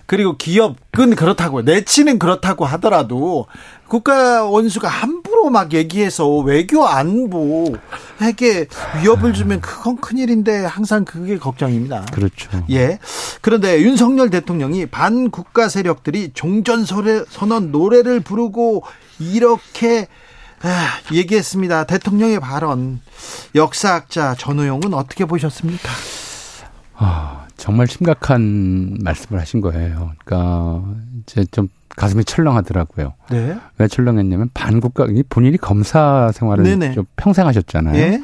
[0.07, 3.46] 그리고 기업은 그렇다고 내치는 그렇다고 하더라도
[3.88, 8.66] 국가 원수가 함부로 막 얘기해서 외교 안보에게
[9.00, 12.07] 위협을 주면 그건 큰일인데 항상 그게 걱정입니다.
[12.12, 12.64] 그렇죠.
[12.70, 12.98] 예.
[13.40, 18.85] 그런데 윤석열 대통령이 반국가 세력들이 종전 선언 노래를 부르고
[19.18, 20.09] 이렇게
[20.62, 21.85] 아, 얘기했습니다.
[21.85, 23.00] 대통령의 발언
[23.54, 25.90] 역사학자 전우용은 어떻게 보셨습니까?
[26.94, 30.11] 아, 정말 심각한 말씀을 하신 거예요.
[30.22, 30.85] 그러니까
[31.22, 33.14] 이제 좀 가슴이 철렁하더라고요.
[33.31, 33.57] 네.
[33.79, 36.92] 왜 철렁했냐면 반국가 본인이 검사 생활을 네네.
[36.92, 37.94] 좀 평생 하셨잖아요.
[37.94, 38.22] 네.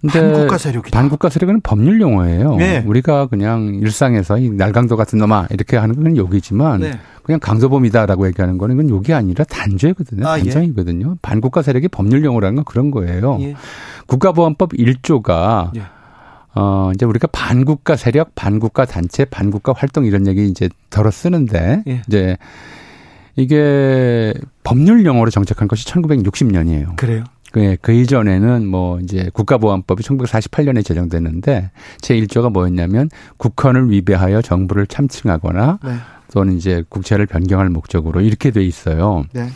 [0.00, 0.98] 근데 반국가 세력이다.
[0.98, 2.56] 반국가 세력은 법률 용어예요.
[2.56, 2.82] 네.
[2.86, 6.98] 우리가 그냥 일상에서 이 날강도 같은 놈아 이렇게 하는 건 욕이지만 네.
[7.24, 10.26] 그냥 강조범이다라고 얘기하는 거는 이건 욕이 아니라 단죄거든요.
[10.26, 10.44] 아, 예.
[10.44, 11.10] 단정이거든요.
[11.10, 11.18] 예.
[11.20, 13.36] 반국가 세력이 법률 용어라는 건 그런 거예요.
[13.42, 13.54] 예.
[14.06, 15.82] 국가보안법 1조가 예.
[16.54, 22.02] 어, 이제 우리가 반국가 세력, 반국가 단체, 반국가 활동 이런 얘기 이제 덜어 쓰는데, 예.
[22.06, 22.36] 이제
[23.36, 26.96] 이게 법률 용어로 정착한 것이 1960년이에요.
[26.96, 27.24] 그래요?
[27.54, 31.70] 그, 그 이전에는 뭐 이제 국가보안법이 1948년에 제정됐는데
[32.02, 35.94] 제1조가 뭐였냐면 국헌을 위배하여 정부를 참칭하거나 네.
[36.32, 39.24] 또는 이제 국채를 변경할 목적으로 이렇게 돼 있어요.
[39.32, 39.46] 네.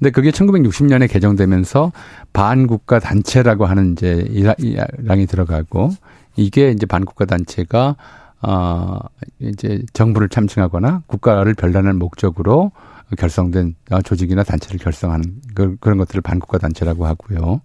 [0.00, 1.92] 근데 그게 1960년에 개정되면서
[2.32, 4.26] 반국가 단체라고 하는 이제
[4.58, 5.90] 이랑이 들어가고
[6.36, 7.96] 이게 이제 반국가 단체가
[8.42, 8.98] 어
[9.38, 12.72] 이제 정부를 참칭하거나 국가를 별난할 목적으로
[13.16, 17.60] 결성된 조직이나 단체를 결성하는 그, 그런 것들을 반국가 단체라고 하고요.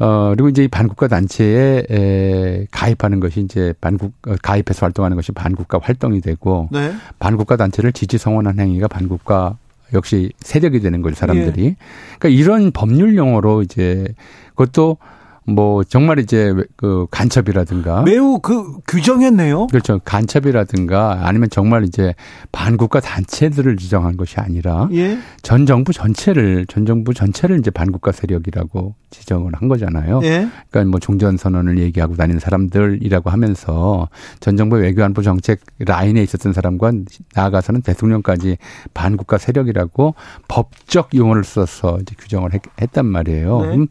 [0.00, 5.32] 어, 그리고 이제 이 반국가 단체에 에, 가입하는 것이 이제 반국, 어, 가입해서 활동하는 것이
[5.32, 6.92] 반국가 활동이 되고 네.
[7.18, 9.56] 반국가 단체를 지지 성원한 행위가 반국가
[9.92, 11.64] 역시 세력이 되는 거죠, 사람들이.
[11.64, 11.76] 예.
[12.18, 14.06] 그러니까 이런 법률 용어로 이제
[14.54, 14.96] 그것도
[15.46, 19.68] 뭐 정말 이제 그 간첩이라든가 매우 그 규정했네요.
[19.68, 20.00] 그렇죠.
[20.04, 22.14] 간첩이라든가 아니면 정말 이제
[22.50, 25.18] 반국가 단체들을 지정한 것이 아니라 예.
[25.42, 30.20] 전 정부 전체를 전 정부 전체를 이제 반국가 세력이라고 지정을 한 거잖아요.
[30.24, 30.48] 예.
[30.70, 34.08] 그러니까 뭐 종전 선언을 얘기하고 다니는 사람들이라고 하면서
[34.40, 36.92] 전 정부 외교안보 정책 라인에 있었던 사람과
[37.34, 38.58] 나아가서는 대통령까지
[38.94, 40.14] 반국가 세력이라고
[40.48, 43.60] 법적 용어를 써서 이제 규정을 했, 단 말이에요.
[43.62, 43.86] 네.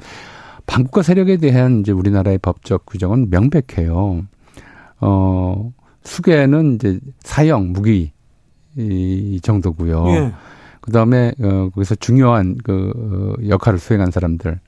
[0.65, 4.25] 음, 반국가 세력에 대한 이제 우리나라의 법적 규정은 명백해요.
[5.01, 5.73] 어,
[6.03, 8.11] 수계는 이제 사형, 무기
[8.77, 10.07] 이 정도고요.
[10.09, 10.31] 예.
[10.81, 14.59] 그 다음에 어, 거기서 중요한 그 어, 역할을 수행한 사람들.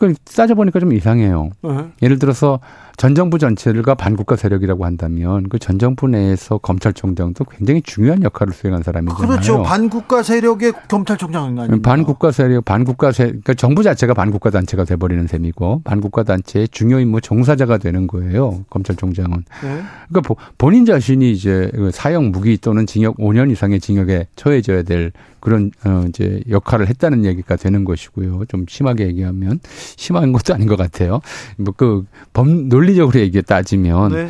[0.00, 1.50] 그 따져보니까 좀 이상해요.
[1.62, 1.70] 네.
[2.00, 2.58] 예를 들어서
[2.96, 8.82] 전 정부 전체가 반국가 세력이라고 한다면 그 전 정부 내에서 검찰총장도 굉장히 중요한 역할을 수행한
[8.82, 9.28] 사람이잖아요.
[9.28, 9.62] 그렇죠.
[9.62, 11.76] 반국가 세력의 검찰총장 아닙니까?
[11.82, 17.20] 반국가 세력, 반국가 세, 그러니까 정부 자체가 반국가 단체가 돼버리는 셈이고 반국가 단체의 중요 임무
[17.20, 18.64] 종사자가 되는 거예요.
[18.70, 19.44] 검찰총장은.
[19.62, 19.82] 네.
[20.08, 25.70] 그러니까 본인 자신이 이제 그 사형 무기 또는 징역 5년 이상의 징역에 처해져야 될 그런
[25.84, 28.44] 어 이제 역할을 했다는 얘기가 되는 것이고요.
[28.48, 29.60] 좀 심하게 얘기하면
[29.96, 31.20] 심한 것도 아닌 것 같아요.
[31.56, 34.28] 뭐그법 논리적으로 얘기 따지면 네.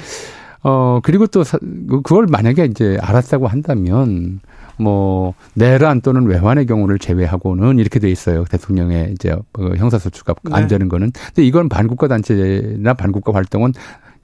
[0.63, 4.41] 어 그리고 또 그, 그걸 만약에 이제 알았다고 한다면
[4.81, 8.45] 뭐 내란 또는 외환의 경우를 제외하고는 이렇게 돼 있어요.
[8.45, 10.51] 대통령의 이제 그 형사소추가 네.
[10.55, 11.13] 안 되는 거는.
[11.13, 13.73] 근데 이건 반국가 단체나 반국가 활동은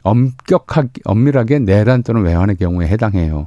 [0.03, 3.47] 엄격하게 엄밀하게 내란 또는 외환의 경우에 해당해요.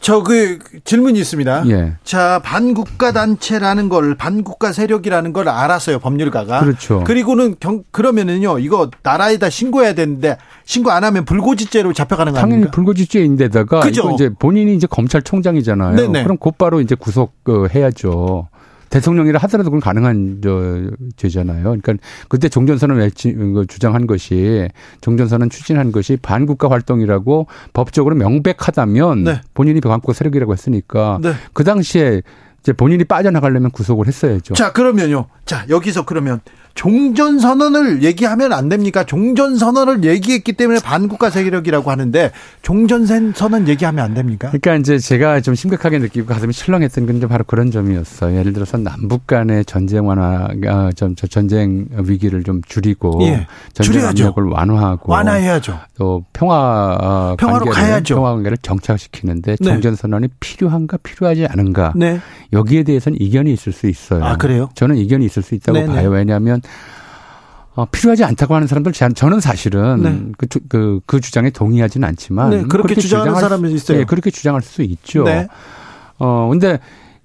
[0.00, 1.64] 저 그 질문이 있습니다.
[1.68, 1.94] 예.
[2.04, 6.60] 자 반국가 단체라는 걸 반국가 세력이라는 걸 알았어요 법률가가.
[6.60, 7.02] 그렇죠.
[7.04, 13.80] 그리고는 경, 그러면은요 이거 나라에다 신고해야 되는데 신고 안 하면 불고지죄로 잡혀가는 거 당연히 불고지죄인데다가
[13.80, 14.10] 그죠?
[14.14, 15.96] 이제 본인이 이제 검찰총장이잖아요.
[15.96, 16.22] 네네.
[16.24, 18.48] 그럼 곧바로 이제 구속 그 해야죠.
[18.96, 21.62] 대통령이라 하더라도 그건 가능한 저 죄잖아요.
[21.64, 21.94] 그러니까
[22.28, 24.68] 그때 종전선언 외치 그 주장한 것이
[25.02, 29.40] 종전선언 추진한 것이 반국가 활동이라고 법적으로 명백하다면 네.
[29.54, 31.32] 본인이 반국가 세력이라고 했으니까 네.
[31.52, 32.22] 그 당시에
[32.60, 34.54] 이제 본인이 빠져나가려면 구속을 했어야죠.
[34.54, 35.26] 자, 그러면요.
[35.44, 36.40] 자, 여기서 그러면
[36.76, 39.02] 종전 선언을 얘기하면 안 됩니까?
[39.02, 42.30] 종전 선언을 얘기했기 때문에 반국가 세력이라고 하는데
[42.62, 44.48] 종전 선언 얘기하면 안 됩니까?
[44.48, 48.38] 그러니까 이제 제가 좀 심각하게 느끼고 가슴이 철렁했던 건 바로 그런 점이었어요.
[48.38, 54.44] 예를 들어서 남북 간의 전쟁 완화, 아, 좀 전쟁 위기를 좀 줄이고 예, 전쟁 압력을
[54.44, 55.78] 완화하고 완화해야죠.
[55.96, 58.16] 또 평화 어, 평화로 관계를, 가야죠.
[58.16, 59.64] 평화 관계를 정착시키는데 네.
[59.64, 62.20] 종전 선언이 필요한가 필요하지 않은가 네.
[62.52, 64.22] 여기에 대해서는 이견이 있을 수 있어요.
[64.22, 64.68] 아 그래요?
[64.74, 65.92] 저는 이견이 있을 수 있다고 네네.
[65.94, 66.10] 봐요.
[66.10, 66.60] 왜냐하면
[67.74, 70.32] 어, 필요하지 않다고 하는 사람들 저는 사실은 네.
[70.38, 73.98] 그, 그, 그 주장에 동의하지는 않지만 네, 그렇게, 그렇게 주장하는 사람이 있어요.
[73.98, 75.24] 네, 그렇게 주장할 수 있죠.
[75.24, 75.46] 네.
[76.18, 76.78] 어 근데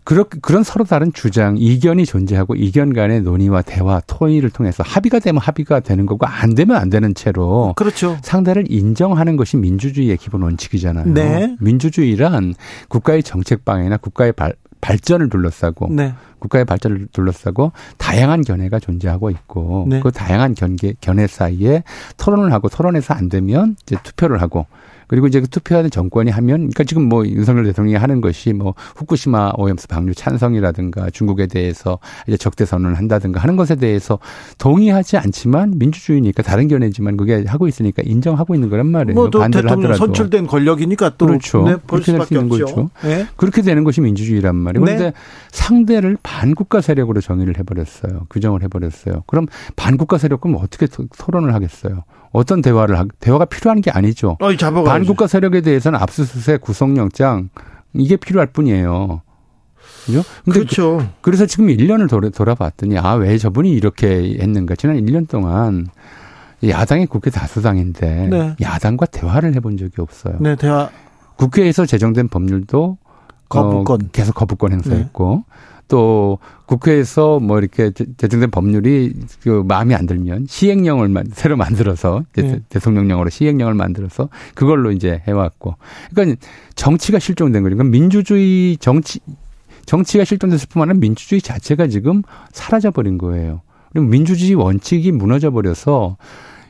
[0.04, 5.40] 그렇 그런 서로 다른 주장, 이견이 존재하고 이견 간의 논의와 대화, 토의를 통해서 합의가 되면
[5.40, 8.18] 합의가 되는 거고 안 되면 안 되는 채로 그렇죠.
[8.24, 11.14] 상대를 인정하는 것이 민주주의의 기본 원칙이잖아요.
[11.14, 11.56] 네.
[11.60, 12.56] 민주주의란
[12.90, 16.14] 국가의 정책 방향이나 국가의 발, 발전을 둘러싸고 네.
[16.40, 20.00] 국가의 발전을 둘러싸고 다양한 견해가 존재하고 있고 네.
[20.02, 21.84] 그 다양한 견해, 견해 사이에
[22.18, 24.66] 토론을 하고 토론해서 안 되면 이제 투표를 하고
[25.12, 29.52] 그리고 이제 그 투표하는 정권이 하면, 그러니까 지금 뭐 윤석열 대통령이 하는 것이 뭐 후쿠시마
[29.58, 34.20] 오염수 방류 찬성이라든가 중국에 대해서 이제 적대 선언을 한다든가 하는 것에 대해서
[34.58, 39.14] 동의하지 않지만 민주주의니까 다른 견해지만 그게 하고 있으니까 인정하고 있는 거란 말이에요.
[39.14, 41.64] 뭐 반대를 하더라도 선출된 권력이니까 또 그렇죠.
[41.64, 42.66] 네, 그렇게 될 수 있는 없죠.
[42.66, 42.90] 거죠.
[43.04, 43.28] 네.
[43.36, 44.86] 그렇게 되는 것이 민주주의란 말이에요.
[44.86, 45.14] 그런데 네.
[45.52, 48.28] 상대를 반국가 세력으로 정의를 해버렸어요.
[48.30, 49.24] 규정을 해버렸어요.
[49.28, 52.06] 그럼 반국가 세력은 어떻게 토론을 하겠어요?
[52.32, 54.38] 어떤 대화를 하, 대화가 필요한 게 아니죠.
[54.40, 57.50] 어이, 반국가 세력에 대해서는 압수수색 구속영장
[57.94, 59.22] 이게 필요할 뿐이에요.
[60.06, 60.24] 그죠?
[60.46, 61.08] 근데 그렇죠.
[61.22, 64.76] 그, 래서 지금 1년을 돌아, 돌아봤더니 아, 왜 저분이 이렇게 했는가.
[64.76, 65.88] 지난 1년 동안
[66.68, 68.56] 야당이 국회 다수당인데 네.
[68.62, 70.38] 야당과 대화를 해본 적이 없어요.
[70.40, 70.90] 네, 대화.
[71.36, 72.98] 국회에서 제정된 법률도
[73.50, 75.56] 거부권 어, 계속 거부권 행사했고 네.
[75.92, 82.62] 또 국회에서 뭐 이렇게 제정된 법률이 그 마음에 안 들면 시행령을 만, 새로 만들어서 네.
[82.70, 85.76] 대통령령으로 시행령을 만들어서 그걸로 이제 해왔고
[86.12, 86.40] 그러니까
[86.76, 89.20] 정치가 실종된 거니까 민주주의 정치
[89.86, 92.24] 정치가 실종됐을 뿐만 아니라 민주주의 자체가 지금
[92.54, 93.60] 사라져 버린 거예요.
[93.92, 96.16] 그리고 민주주의 원칙이 무너져 버려서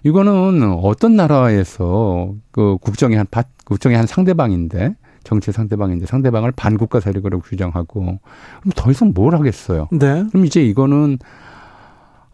[0.01, 7.39] 이거는 어떤 나라에서 그 국정의 한 파, 국정의 한 상대방인데 정치 상대방인데 상대방을 반국가 세력으로
[7.39, 8.19] 규정하고
[8.59, 9.87] 그럼 더 이상 뭘 하겠어요.
[9.91, 10.25] 네.
[10.29, 11.19] 그럼 이제 이거는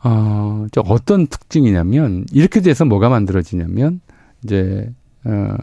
[0.04, 4.00] 어, 저 어떤 특징이냐면 이렇게 돼서 뭐가 만들어지냐면
[4.44, 4.92] 이제
[5.26, 5.56] 어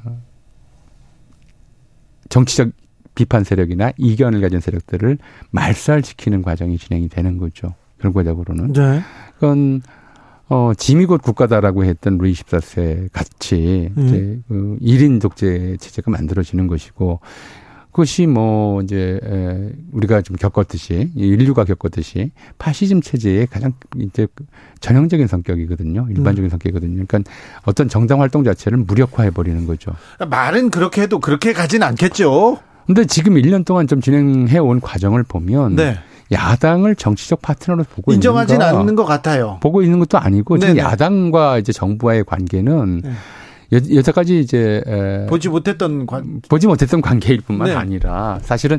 [2.29, 2.71] 정치적
[3.15, 5.19] 비판 세력이나 이견을 가진 세력들을
[5.51, 7.75] 말살시키는 과정이 진행이 되는 거죠.
[8.01, 8.73] 결과적으로는.
[8.73, 9.01] 네.
[9.35, 9.83] 그건
[10.49, 14.07] 어 짐이 곧 국가다라고 했던 루이 14세 같이 음.
[14.07, 17.21] 이제 그 1인 독재 체제가 만들어지는 것이고
[17.95, 24.27] 그것이 뭐 이제 에 우리가 좀 겪었듯이 인류가 겪었듯이 파시즘 체제의 가장 이제
[24.81, 26.09] 전형적인 성격이거든요.
[26.11, 26.51] 일반적인 음.
[26.51, 27.05] 성격이거든요.
[27.07, 27.31] 그러니까
[27.65, 29.93] 어떤 정당 활동 자체를 무력화해 버리는 거죠.
[30.29, 32.59] 말은 그렇게 해도 그렇게 가진 않겠죠.
[32.87, 35.97] 근데 지금 1년 동안 좀 진행해 온 과정을 보면 네.
[36.33, 39.59] 야당을 정치적 파트너로 보고 인정하진 않는 것 같아요.
[39.61, 43.13] 보고 있는 것도 아니고 지금 야당과 이제 정부와의 관계는 네.
[43.73, 47.75] 여, 여태까지 이제 에, 보지 못했던 관 보지 못했던 관계일 뿐만 네.
[47.75, 48.79] 아니라 사실은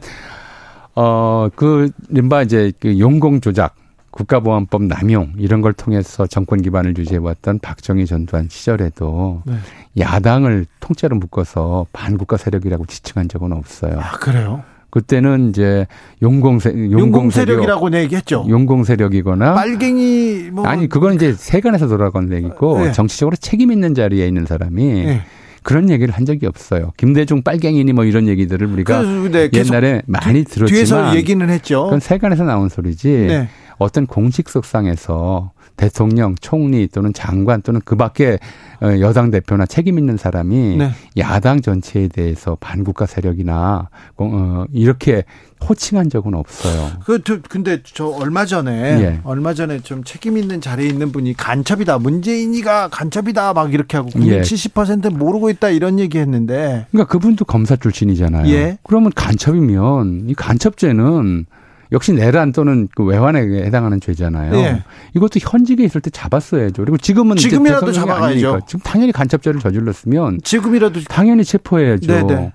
[0.94, 3.76] 어그 림바 이제 그 용공 조작
[4.12, 9.56] 국가보안법 남용 이런 걸 통해서 정권 기반을 유지해왔던 박정희 전두환 시절에도 네.
[10.00, 14.00] 야당을 통째로 묶어서 반국가 세력이라고 지칭한 적은 없어요.
[14.00, 14.64] 아 그래요?
[14.96, 15.88] 그때는 이제
[16.22, 18.46] 용공세 용공 세력이라고 얘기했죠.
[18.48, 22.92] 용공 세력이거나 빨갱이 뭐 아니 그건 이제 세간에서 돌아간 얘기고 네.
[22.94, 25.22] 정치적으로 책임 있는 자리에 있는 사람이 네.
[25.64, 26.94] 그런 얘기를 한 적이 없어요.
[26.96, 31.84] 김대중 빨갱이니 뭐 이런 얘기들을 우리가 네, 옛날에 많이 들었지만 뒤에서 얘기는 했죠.
[31.84, 33.10] 그건 세간에서 나온 소리지.
[33.28, 33.50] 네.
[33.78, 38.40] 어떤 공식 석상에서 대통령, 총리 또는 장관 또는 그 밖에
[38.82, 40.92] 어, 여당 대표나 책임 있는 사람이 네.
[41.18, 45.24] 야당 전체에 대해서 반국가 세력이나 어, 이렇게
[45.68, 46.92] 호칭한 적은 없어요.
[47.06, 49.20] 그, 근데 저 얼마 전에, 예.
[49.24, 51.98] 얼마 전에 좀 책임 있는 자리에 있는 분이 간첩이다.
[52.00, 53.54] 문재인이가 간첩이다.
[53.54, 54.42] 막 이렇게 하고 예.
[54.42, 55.70] 70% 모르고 있다.
[55.70, 56.86] 이런 얘기 했는데.
[56.92, 58.54] 그러니까 그분도 검사 출신이잖아요.
[58.54, 58.78] 예.
[58.84, 61.46] 그러면 간첩이면 이 간첩죄는
[61.92, 64.52] 역시 내란 또는 그 외환에 해당하는 죄잖아요.
[64.52, 64.84] 네.
[65.16, 66.82] 이것도 현직에 있을 때 잡았어야죠.
[66.82, 68.26] 그리고 지금은 지금이라도 잡아가야죠.
[68.26, 68.66] 아니니까.
[68.68, 72.08] 지금 당연히 간첩죄를 저질렀으면 지금이라도 당연히 체포해야죠.
[72.08, 72.36] 네네.
[72.36, 72.54] 네.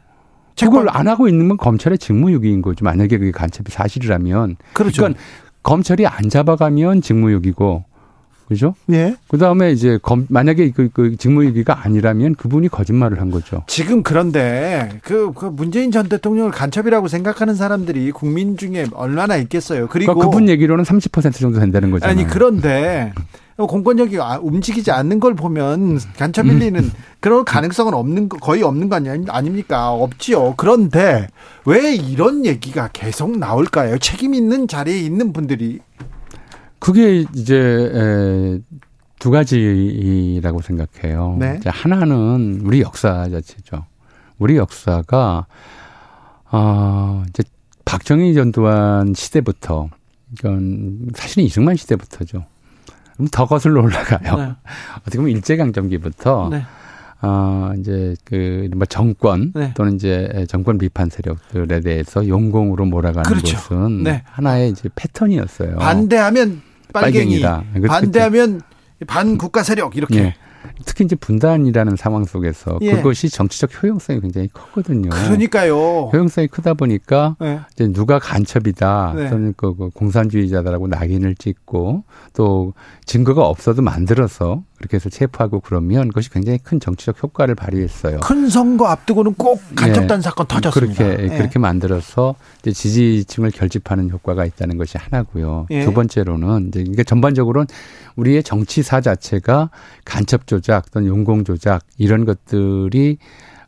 [0.59, 2.85] 그걸 안 하고 있는 건 검찰의 직무유기인 거죠.
[2.85, 4.57] 만약에 그게 간첩이 사실이라면.
[4.75, 5.03] 그렇죠.
[5.03, 5.21] 그러니까
[5.63, 7.85] 검찰이 안 잡아가면 직무유기고
[8.51, 8.75] 그죠?
[8.91, 9.15] 예.
[9.29, 13.63] 그 다음에 이제 검, 만약에 그, 그 직무유기가 아니라면 그분이 거짓말을 한 거죠.
[13.69, 19.87] 지금 그런데 그, 그 문재인 전 대통령을 간첩이라고 생각하는 사람들이 국민 중에 얼마나 있겠어요.
[19.87, 22.19] 그리고 그러니까 그분 얘기로는 30% 정도 된다는 거잖아요.
[22.19, 23.13] 아니 그런데
[23.57, 26.91] 공권력이 아, 움직이지 않는 걸 보면 간첩 일리는 음.
[27.21, 29.93] 그런 가능성은 없는 거의 없는 거 아니, 아닙니까?
[29.93, 30.55] 없지요.
[30.57, 31.29] 그런데
[31.67, 33.99] 왜 이런 얘기가 계속 나올까요?
[33.99, 35.79] 책임 있는 자리에 있는 분들이
[36.81, 38.59] 그게 이제 에,
[39.21, 41.37] 두 가지라고 생각해요.
[41.39, 41.57] 네.
[41.61, 43.85] 이제 하나는 우리 역사 자체죠.
[44.39, 45.47] 우리 역사가
[46.51, 47.43] 어, 이제
[47.85, 49.91] 박정희 전두환 시대부터
[50.33, 52.45] 이건 사실은 이승만 시대부터죠.
[53.15, 54.37] 그럼 더 거슬러 올라가요.
[54.37, 54.55] 네.
[55.03, 56.65] 어떻게 보면 일제강점기부터 네.
[57.23, 59.73] 어, 이제 그, 뭐 정권 네.
[59.75, 63.57] 또는 이제 정권 비판 세력들에 대해서 용공으로 몰아가는 그렇죠.
[63.57, 64.23] 것은 네.
[64.25, 65.77] 하나의 이제 패턴이었어요.
[65.77, 66.63] 반대하면
[66.93, 67.65] 빨갱이, 빨갱이 다.
[67.89, 68.61] 반대하면
[69.07, 70.19] 반국가 세력 이렇게.
[70.19, 70.35] 예.
[70.85, 72.93] 특히 이제 분단이라는 상황 속에서 예.
[72.97, 75.11] 그것이 정치적 효용성이 굉장히 크거든요.
[75.11, 76.11] 그러니까요.
[76.13, 77.61] 효용성이 크다 보니까 네.
[77.73, 79.31] 이제 누가 간첩이다 네.
[79.31, 82.75] 또는 그, 그 공산주의자다라고 낙인을 찍고 또
[83.05, 88.21] 증거가 없어도 만들어서 그렇게 해서 체포하고 그러면 그것이 굉장히 큰 정치적 효과를 발휘했어요.
[88.21, 90.23] 큰 선거 앞두고는 꼭 간첩단 예.
[90.23, 91.05] 사건 터졌습니다.
[91.05, 91.37] 그렇게 예.
[91.37, 95.67] 그렇게 만들어서 이제 지지층을 결집하는 효과가 있다는 것이 하나고요.
[95.71, 95.85] 예.
[95.85, 97.67] 두 번째로는 이제 이게 전반적으로는
[98.17, 99.69] 우리의 정치사 자체가
[100.07, 103.19] 간첩 조작 또는 용공 조작 이런 것들이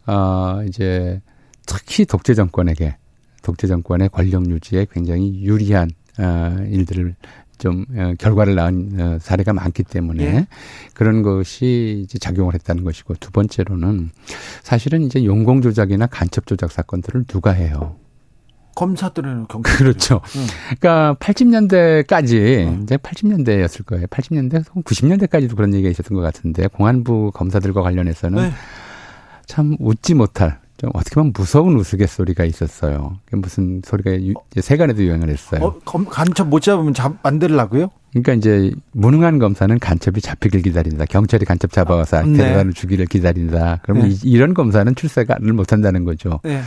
[0.07, 1.21] 어 이제
[1.67, 2.97] 특히 독재 정권에게
[3.43, 7.17] 독재 정권의 권력 유지에 굉장히 유리한 어 일들을
[7.63, 10.47] 좀 어, 결과를 낳은 어, 사례가 많기 때문에 예.
[10.95, 14.11] 그런 것이 이제 작용을 했다는 것이고 두 번째로는
[14.65, 17.95] 사실은 이제 용공 조작이나 간첩 조작 사건들을 누가 해요?
[18.75, 20.21] 검사들은 경찰 그렇죠.
[20.35, 20.47] 응.
[20.81, 22.81] 그러니까 80년대까지 응.
[22.83, 24.07] 이제 80년대였을 거예요.
[24.07, 28.53] 80년대, 90년대까지도 그런 얘기가 있었던 것 같은데 공안부 검사들과 관련해서는 네.
[29.47, 30.62] 참 웃지 못할 좀
[30.93, 33.19] 어떻게 보면 무서운 우스갯소리가 있었어요.
[33.31, 35.63] 무슨 소리가 유, 세간에도 유행을 했어요.
[35.63, 37.89] 어, 간첩 못 잡으면 잡, 만들라고요?
[38.11, 41.07] 그러니까 이제 무능한 검사는 간첩이 잡히길 기다린다.
[41.07, 42.65] 경찰이 간첩 잡아와서 아, 네.
[42.75, 43.81] 주기를 기다린다.
[43.83, 44.17] 그러면 네.
[44.23, 46.41] 이, 런 검사는 출세를 못한다는 거죠.
[46.43, 46.61] 네.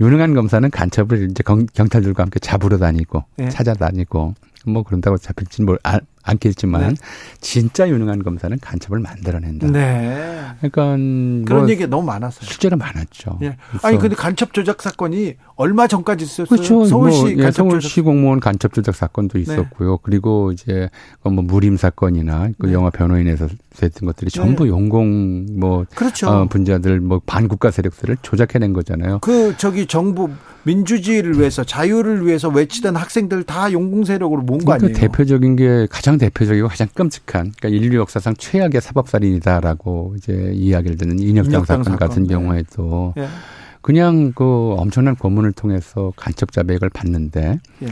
[0.00, 3.48] 유능한 검사는 간첩을 이제 경 찰들과 함께 잡으러 다니고 네.
[3.48, 4.34] 찾아다니고
[4.66, 6.94] 뭐 그런다고 잡힐지는 뭘 아, 않겠지만 네.
[7.40, 9.70] 진짜 유능한 검사는 간첩을 만들어낸다.
[9.70, 10.34] 네.
[10.58, 12.48] 그러니까 뭐 그런 얘기가 너무 많았어요.
[12.48, 13.38] 실제로 많았죠.
[13.42, 13.56] 예.
[13.82, 16.46] 아니 근데 간첩 조작 사건이 얼마 전까지 있었어요.
[16.46, 16.84] 그렇죠.
[16.86, 18.00] 서울시 뭐, 예, 서울시.
[18.00, 19.42] 공무원 간첩 조작 사건도 네.
[19.42, 19.92] 있었고요.
[19.92, 19.96] 네.
[20.02, 20.88] 그리고 이제
[21.22, 22.72] 뭐 무림 사건이나 그 네.
[22.72, 23.48] 영화 변호인에서
[23.82, 24.34] 했던 것들이 네.
[24.34, 26.28] 전부 용공 뭐 그렇죠.
[26.28, 29.18] 어, 분자들 뭐 반국가 세력들을 조작해낸 거잖아요.
[29.20, 30.30] 그 저기 정부
[30.64, 34.98] 민주주의를 위해서 자유를 위해서 외치던 학생들 다 용공 세력으로 모은 거 그러니까 아니에요?
[34.98, 41.64] 대표적인 게 가장 대표적이고 가장 끔찍한 그러니까 인류 역사상 최악의 사법살인이다라고 이제 이야기를 듣는 인혁당,
[41.64, 42.34] 사건, 사건, 같은 네.
[42.34, 43.26] 경우에도 네.
[43.80, 47.86] 그냥 그 엄청난 고문을 통해서 간첩 자백을 받는데 예.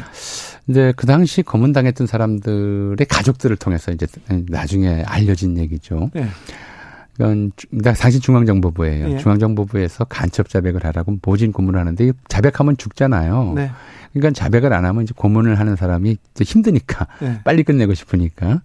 [0.64, 4.06] 근데 그 당시 고문 당했던 사람들의 가족들을 통해서 이제
[4.48, 6.10] 나중에 알려진 얘기죠.
[6.16, 6.28] 예.
[7.16, 7.52] 이건
[7.84, 9.10] 당시 중앙정보부예요.
[9.10, 9.18] 예.
[9.18, 13.52] 중앙정보부에서 간첩 자백을 하라고 모진 고문을 하는데 자백하면 죽잖아요.
[13.54, 13.70] 네.
[14.12, 17.40] 그러니까 자백을 안 하면 이제 고문을 하는 사람이 이제 힘드니까 네.
[17.44, 18.62] 빨리 끝내고 싶으니까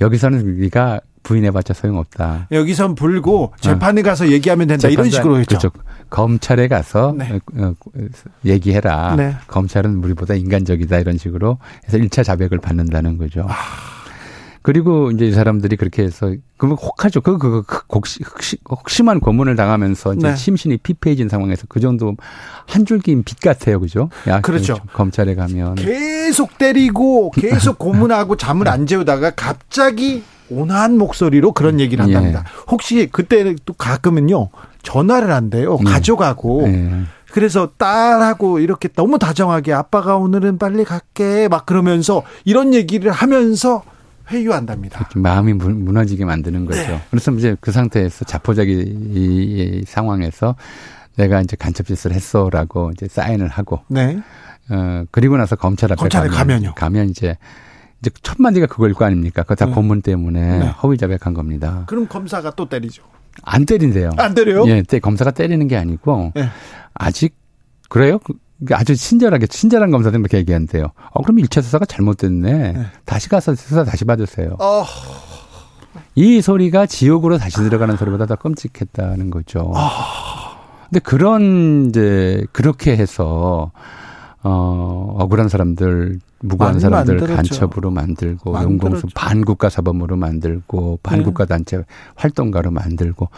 [0.00, 2.48] 여기서는 네가 부인해봤자 소용없다.
[2.50, 3.52] 여기선 불고 어.
[3.60, 4.04] 재판에 어.
[4.04, 5.58] 가서 얘기하면 된다 이런 식으로 했죠.
[5.58, 5.70] 그렇죠.
[6.10, 7.38] 검찰에 가서 네.
[7.56, 7.74] 어, 어,
[8.44, 9.14] 얘기해라.
[9.16, 9.36] 네.
[9.46, 13.46] 검찰은 우리보다 인간적이다 이런 식으로 해서 1차 자백을 받는다는 거죠.
[13.48, 14.01] 아.
[14.62, 17.20] 그리고 이제 이 사람들이 그렇게 해서 그러면 혹하죠.
[17.20, 20.36] 그, 그, 그, 혹시, 혹시, 혹심한 고문을 당하면서 이제 네.
[20.36, 22.14] 심신이 피폐해진 상황에서 그 정도
[22.66, 23.80] 한 줄기 빛 같아요.
[23.80, 24.08] 그죠?
[24.28, 24.76] 야, 그렇죠.
[24.92, 25.74] 검찰에 가면.
[25.74, 32.44] 계속 때리고 계속 고문하고 잠을 안 재우다가 갑자기 온화한 목소리로 그런 얘기를 한답니다.
[32.46, 32.62] 예.
[32.70, 34.50] 혹시 그때 또 가끔은요
[34.82, 35.76] 전화를 한대요.
[35.76, 35.84] 음.
[35.84, 36.64] 가져가고.
[36.68, 36.90] 예.
[37.32, 43.82] 그래서 딸하고 이렇게 너무 다정하게 아빠가 오늘은 빨리 갈게 막 그러면서 이런 얘기를 하면서
[44.30, 45.08] 회유한답니다.
[45.16, 46.80] 마음이 무너지게 만드는 거죠.
[46.80, 47.00] 네.
[47.10, 50.56] 그래서 이제 그 상태에서 자포자기 이 상황에서
[51.16, 53.80] 내가 이제 간첩 짓을 했어라고 이제 사인을 하고.
[53.88, 54.18] 네.
[54.70, 56.74] 어 그리고 나서 검찰 앞에 검찰에 가면, 가면요.
[56.74, 57.36] 가면 이제
[58.00, 59.42] 이제 첫 마디가 그걸 거 아닙니까?
[59.42, 59.72] 그거 다 네.
[59.72, 60.66] 고문 때문에 네.
[60.82, 61.84] 허위 자백한 겁니다.
[61.86, 63.02] 그럼 검사가 또 때리죠.
[63.42, 64.10] 안 때린대요.
[64.18, 64.66] 안 때려요?
[64.68, 66.48] 예, 검사가 때리는 게 아니고 네.
[66.94, 67.34] 아직
[67.88, 68.18] 그래요?
[68.66, 70.86] 그, 아주 친절하게 친절한 검사들 그렇게 얘기한대요.
[71.12, 72.72] 어 그럼 1차 수사가 잘못됐네.
[72.72, 72.86] 네.
[73.04, 74.56] 다시 가서 수사 다시 받으세요.
[74.58, 74.84] 어...
[76.14, 79.72] 이 소리가 지옥으로 다시 들어가는 소리보다 더 끔찍했다는 거죠.
[79.74, 79.88] 어...
[80.88, 83.72] 근데 그런 이제 그렇게 해서
[84.44, 87.36] 어 억울한 사람들 무고한 사람들 만들었죠.
[87.36, 91.48] 간첩으로 만들고 용공수 반국가 사범으로 만들고 반국가 네.
[91.48, 91.84] 단체
[92.16, 93.28] 활동가로 만들고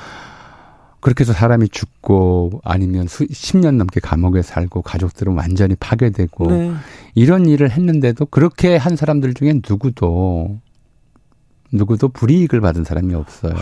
[1.05, 6.73] 그렇게 해서 사람이 죽고 아니면 수, 10년 넘게 감옥에 살고 가족들은 완전히 파괴되고 네.
[7.15, 10.61] 이런 일을 했는데도 그렇게 한 사람들 중에 누구도
[11.73, 13.55] 누구도 불이익을 받은 사람이 없어요.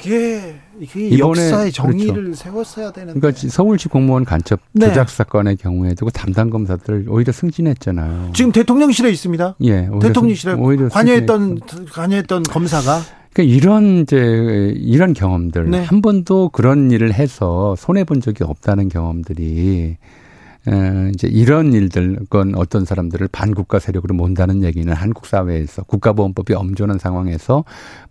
[0.00, 2.34] 그게 이게 역사의 정의를 그렇죠.
[2.36, 3.18] 세웠어야 되는데.
[3.18, 4.86] 그러니까 서울시 공무원 간첩 네.
[4.86, 8.30] 조작 사건의 경우에도 그 담당 검사들 오히려 승진했잖아요.
[8.34, 9.56] 지금 대통령실에 있습니다.
[9.62, 13.00] 예, 대통령실에 오히려 관여했던 관여했던 검사가
[13.34, 15.82] 그러니까 이런 이제 이런 경험들 네.
[15.82, 19.96] 한 번도 그런 일을 해서 손해 본 적이 없다는 경험들이
[20.66, 26.98] 에, 이제 이런 일들, 건 어떤 사람들을 반국가 세력으로 몬다는 얘기는 한국 사회에서 국가보안법이 엄존한
[26.98, 27.64] 상황에서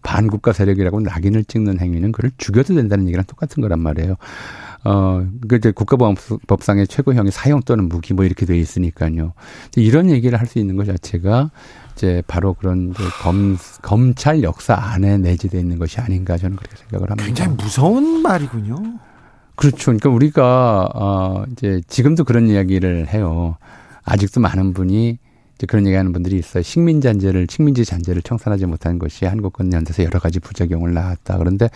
[0.04, 4.18] 반국가 세력이라고 낙인을 찍는 행위는 그를 죽여도 된다는 얘기랑 똑같은 거란 말이에요.
[4.84, 9.34] 어, 그 이제 국가보안법상의 최고형이 사형 또는 무기 뭐 이렇게 돼 있으니까요.
[9.78, 11.50] 이런 얘기를 할 수 있는 것 자체가
[11.96, 17.26] 이제 바로 그런 검, 검찰 역사 안에 내재되어 있는 것이 아닌가 저는 그렇게 생각을 합니다.
[17.26, 19.00] 굉장히 무서운 말이군요.
[19.56, 19.86] 그렇죠.
[19.86, 23.58] 그러니까 우리가 어 이제 지금도 그런 이야기를 해요.
[24.04, 25.20] 아직도 많은 분이
[25.56, 26.64] 이제 그런 얘기하는 분들이 있어요.
[26.64, 31.38] 식민 잔재를 식민지 잔재를 청산하지 못한 것이 한국권 연대에서 여러 가지 부작용을 낳았다.
[31.38, 31.70] 그런데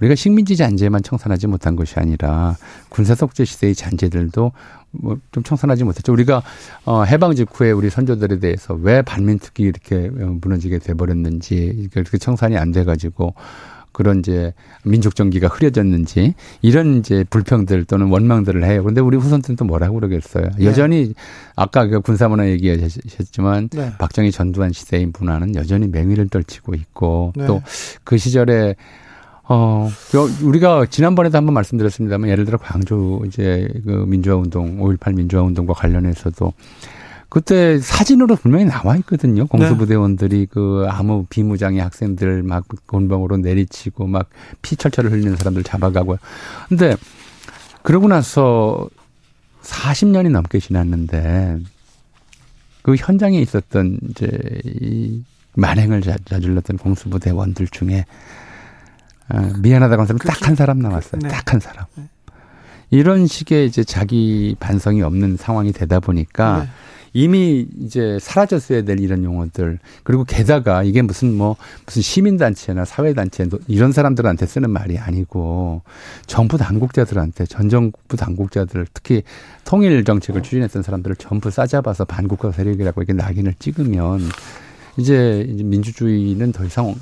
[0.00, 2.56] 우리가 식민지 잔재만 청산하지 못한 것이 아니라
[2.88, 4.52] 군사 독재 시대의 잔재들도
[5.00, 6.12] 뭐 좀 청산하지 못했죠.
[6.12, 6.42] 우리가
[6.84, 12.72] 어 해방 직후에 우리 선조들에 대해서 왜 반민특위 이렇게 무너지게 돼 버렸는지 그렇게 청산이 안
[12.72, 13.34] 돼 가지고
[13.92, 14.52] 그런 이제
[14.84, 18.82] 민족 정기가 흐려졌는지 이런 이제 불평들 또는 원망들을 해요.
[18.82, 20.50] 그런데 우리 후손들은 또 뭐라고 그러겠어요.
[20.58, 20.64] 네.
[20.64, 21.14] 여전히
[21.54, 23.92] 아까 그 군사문화 얘기하셨지만 네.
[23.98, 27.46] 박정희 전두환 시대의 문화는 여전히 맹위를 떨치고 있고 네.
[27.46, 28.74] 또그 시절에
[29.46, 29.90] 어,
[30.42, 36.52] 우리가 지난번에도 한번 말씀드렸습니다만 예를 들어 광주 이제 그 민주화 운동, 5.18 민주화 운동과 관련해서도
[37.28, 39.46] 그때 사진으로 분명히 나와 있거든요.
[39.46, 40.46] 공수부대원들이 네.
[40.48, 44.28] 그 아무 비무장의 학생들 막 곤봉으로 내리치고 막
[44.62, 46.18] 피 철철 흘리는 사람들 잡아가고.
[46.68, 46.96] 근데
[47.82, 48.88] 그러고 나서
[49.62, 51.58] 40년이 넘게 지났는데
[52.82, 54.28] 그 현장에 있었던 이제
[54.64, 55.22] 이
[55.56, 58.04] 만행을 저질렀던 공수부대원들 중에 아,
[59.58, 61.20] 미안하다고 하는 사람 그 딱한 사람 남았어요.
[61.22, 61.28] 네.
[61.28, 61.86] 딱한 사람.
[61.96, 62.08] 네.
[62.90, 66.68] 이런 식의 이제 자기 반성이 없는 상황이 되다 보니까 네.
[67.16, 71.56] 이미 이제 사라졌어야 될 이런 용어들 그리고 게다가 이게 무슨 뭐
[71.86, 75.82] 무슨 시민단체나 사회단체 이런 사람들한테 쓰는 말이 아니고
[76.26, 79.22] 정부 당국자들한테 전 정부 당국자들 특히
[79.64, 84.20] 통일 정책을 추진했던 사람들을 전부 싸잡아서 반국가 세력이라고 이렇게 낙인을 찍으면
[84.96, 86.94] 이제 민주주의는 더 이상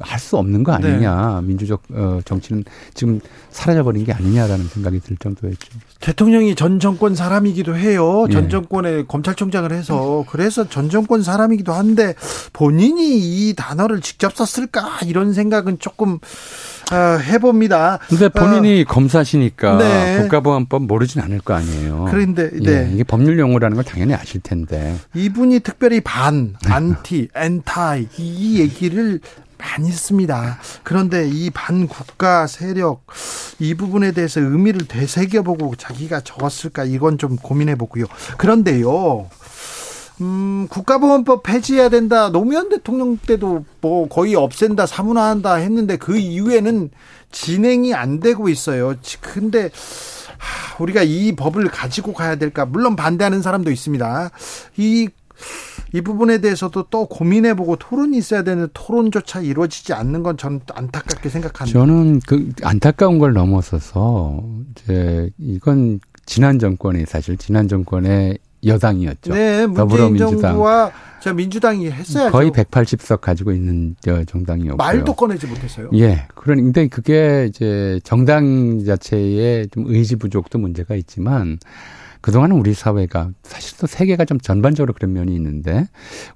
[0.00, 1.40] 할 수 없는 거 아니냐.
[1.40, 1.46] 네.
[1.46, 3.20] 민주적 어, 정치는 지금
[3.50, 5.68] 사라져버린 게 아니냐라는 생각이 들 정도였죠.
[6.00, 8.26] 대통령이 전 정권 사람이기도 해요.
[8.30, 8.48] 전 예.
[8.48, 12.14] 정권의 검찰총장을 해서 그래서 전 정권 사람이기도 한데
[12.52, 16.18] 본인이 이 단어를 직접 썼을까 이런 생각은 조금 아,
[16.96, 17.98] 해봅니다.
[18.08, 18.92] 근데 본인이 어.
[18.92, 20.18] 검사시니까 네.
[20.22, 22.06] 국가보안법 모르진 않을 거 아니에요.
[22.10, 22.88] 그런데 예, 네.
[22.88, 24.96] 예, 이게 법률 용어라는 걸 당연히 아실 텐데.
[25.14, 29.20] 이분이 특별히 반, 안티, 엔타이 이 얘기를
[29.60, 30.58] 많이 씁니다.
[30.82, 33.04] 그런데 이 반국가 세력
[33.58, 38.06] 이 부분에 대해서 의미를 되새겨보고 자기가 적었을까 이건 좀 고민해보고요.
[38.38, 39.28] 그런데요.
[40.20, 42.30] 음, 국가보안법 폐지해야 된다.
[42.30, 46.90] 노무현 대통령 때도 뭐 거의 없앤다, 사문화한다 했는데 그 이후에는
[47.32, 48.94] 진행이 안 되고 있어요.
[49.20, 49.70] 근데
[50.78, 52.66] 우리가 이 법을 가지고 가야 될까?
[52.66, 54.30] 물론 반대하는 사람도 있습니다.
[54.76, 55.08] 이,
[55.92, 61.78] 이 부분에 대해서도 또 고민해보고 토론이 있어야 되는 토론조차 이루어지지 않는 건 저는 안타깝게 생각합니다.
[61.78, 69.32] 저는 그 안타까운 걸 넘어서서 이제 이건 지난 정권이 사실 지난 정권의 여당이었죠.
[69.32, 70.58] 네, 더불어민주당.
[71.20, 72.30] 저 민주당이 했어요.
[72.30, 73.94] 거의 180석 가지고 있는
[74.26, 74.76] 정당이었고요.
[74.76, 75.90] 말도 꺼내지 못했어요.
[75.94, 76.26] 예.
[76.34, 81.58] 그런데 그게 이제 정당 자체의 좀 의지 부족도 문제가 있지만
[82.22, 85.86] 그동안은 우리 사회가 사실 또 세계가 좀 전반적으로 그런 면이 있는데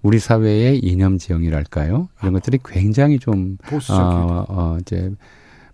[0.02, 2.08] 우리 사회의 이념 지형이랄까요?
[2.20, 5.10] 이런 것들이 굉장히 좀 보수적 어, 어, 이제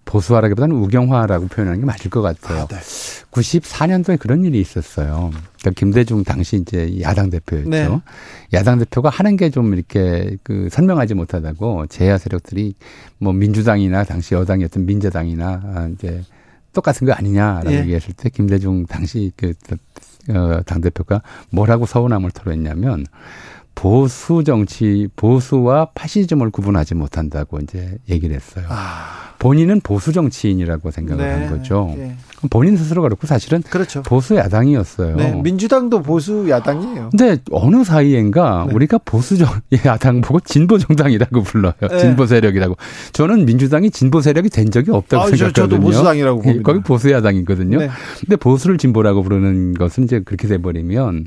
[0.05, 2.63] 보수화라기보다는 우경화라고 표현하는 게 맞을 것 같아요.
[2.63, 2.77] 아, 네.
[3.31, 5.31] 94년도에 그런 일이 있었어요.
[5.61, 7.69] 그러니까 김대중 당시 이제 야당 대표였죠.
[7.71, 7.89] 네.
[8.53, 12.75] 야당 대표가 하는 게 좀 이렇게 그 설명하지 못하다고 제야 세력들이
[13.19, 16.23] 뭐 민주당이나 당시 여당이었던 민주당이나 아, 이제
[16.73, 17.81] 똑같은 거 아니냐라고 예.
[17.81, 19.53] 얘기했을 때 김대중 당시 그
[20.29, 23.07] 어, 당 대표가 뭐라고 서운함을 토로했냐면
[23.81, 28.67] 보수 정치 보수와 파시즘을 구분하지 못한다고 이제 얘기를 했어요.
[28.69, 29.33] 아.
[29.39, 31.33] 본인은 보수 정치인이라고 생각을 네.
[31.33, 31.95] 한 거죠.
[31.97, 32.15] 네.
[32.51, 34.03] 본인 스스로가 그렇고 사실은 그렇죠.
[34.03, 35.17] 보수 야당이었어요.
[35.17, 35.33] 네.
[35.43, 37.09] 민주당도 보수 야당이에요.
[37.11, 38.75] 근데 어느 사이엔가 네.
[38.75, 39.49] 우리가 보수 정
[39.87, 41.73] 야당 보고 진보 정당이라고 불러요.
[41.81, 41.99] 네.
[42.01, 42.77] 진보 세력이라고.
[43.15, 45.69] 저는 민주당이 진보 세력이 된 적이 없다고 아, 생각하거든요.
[45.69, 46.63] 저도 보수당이라고 봅니다.
[46.63, 47.79] 거기 보수 야당이거든요.
[47.79, 47.89] 네.
[48.21, 51.25] 근데 보수를 진보라고 부르는 것은 이제 그렇게 돼 버리면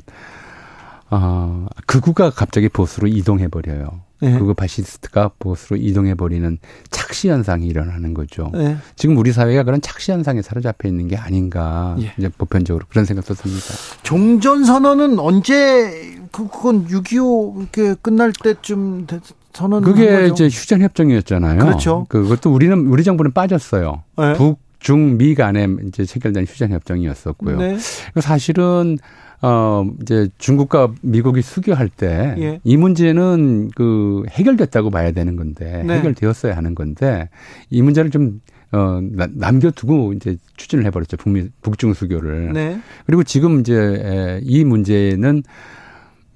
[1.14, 4.02] 아, 극우가 갑자기 보수로 이동해 버려요.
[4.20, 4.32] 네.
[4.32, 6.58] 그리고 바시스트가 보수로 이동해 버리는
[6.90, 8.50] 착시 현상이 일어나는 거죠.
[8.54, 8.76] 네.
[8.96, 12.12] 지금 우리 사회가 그런 착시 현상에 사로잡혀 있는 게 아닌가 예.
[12.16, 13.66] 이제 보편적으로 그런 생각도 듭니다.
[14.02, 19.06] 종전 선언은 언제 그, 그건 6.25 이렇게 끝날 때쯤
[19.52, 21.58] 선언 그게 이제 휴전 협정이었잖아요.
[21.58, 22.06] 그렇죠.
[22.08, 24.02] 그것도 우리는 우리 정부는 빠졌어요.
[24.16, 24.32] 네.
[24.34, 27.56] 북, 중, 미 간에 이제 체결된 휴전 협정이었었고요.
[27.56, 27.78] 네.
[28.20, 28.98] 사실은
[29.42, 32.76] 어, 이제 중국과 미국이 수교할 때이 예.
[32.76, 35.98] 문제는 그 해결됐다고 봐야 되는 건데 네.
[35.98, 37.28] 해결되었어야 하는 건데
[37.70, 38.40] 이 문제를 좀
[38.72, 39.00] 어,
[39.32, 41.16] 남겨두고 이제 추진을 해버렸죠.
[41.16, 42.52] 북미, 북중 수교를.
[42.52, 42.80] 네.
[43.06, 45.42] 그리고 지금 이제 이 문제는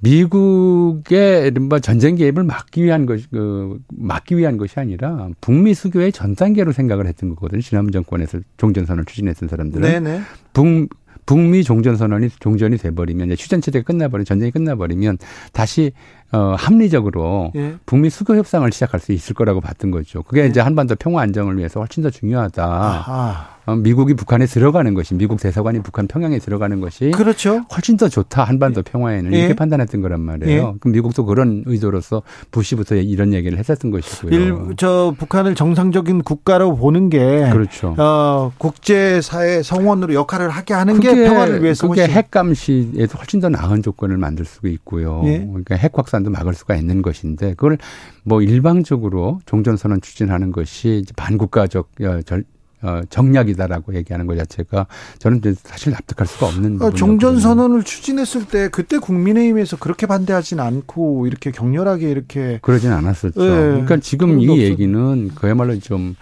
[0.00, 6.36] 미국의 이른바 전쟁 개입을 막기 위한 것, 그, 막기 위한 것이 아니라 북미 수교의 전
[6.36, 7.60] 단계로 생각을 했던 거거든요.
[7.60, 9.82] 지난번 정권에서 종전선을 추진했던 사람들은.
[9.82, 10.20] 네네.
[10.52, 10.88] 북,
[11.28, 15.18] 북미 종전 선언이 종전이 돼버리면 휴전 체제가 끝나버리면 전쟁이 끝나버리면
[15.52, 15.92] 다시
[16.30, 17.76] 어, 합리적으로 예.
[17.86, 20.22] 북미 수교 협상을 시작할 수 있을 거라고 봤던 거죠.
[20.22, 20.46] 그게 예.
[20.46, 22.64] 이제 한반도 평화 안정을 위해서 훨씬 더 중요하다.
[22.64, 23.58] 아하.
[23.68, 27.66] 어, 미국이 북한에 들어가는 것이 미국 대사관이 북한 평양에 들어가는 것이 그렇죠.
[27.70, 29.38] 훨씬 더 좋다 한반도 평화에는 예.
[29.40, 30.72] 이렇게 판단했던 거란 말이에요.
[30.74, 30.78] 예.
[30.80, 34.34] 그럼 미국도 그런 의도로서 부시부터 이런 얘기를 했었던 것이고요.
[34.34, 37.94] 일, 저 북한을 정상적인 국가로 보는 게 그렇죠.
[37.98, 43.82] 어, 국제사회 성원으로 역할을 하게 하는 게 평화를 위해서 그게 핵 감시에도 훨씬 더 나은
[43.82, 45.20] 조건을 만들 수가 있고요.
[45.26, 45.40] 예.
[45.46, 47.78] 그러니까 핵 확산 도 막을 수가 있는 것인데 그걸
[48.24, 52.44] 뭐 일방적으로 종전선언 추진하는 것이 반국가적 어, 절,
[52.82, 54.86] 어, 정략이다라고 얘기하는 것 자체가
[55.18, 61.26] 저는 사실 납득할 수가 없는 어, 종전 선언을 추진했을 때 그때 국민의힘에서 그렇게 반대하진 않고
[61.26, 63.40] 이렇게 격렬하게 이렇게 그러진 않았었죠.
[63.40, 63.50] 네.
[63.50, 64.58] 그러니까 지금 이 없었...
[64.58, 66.14] 얘기는 그야말로 좀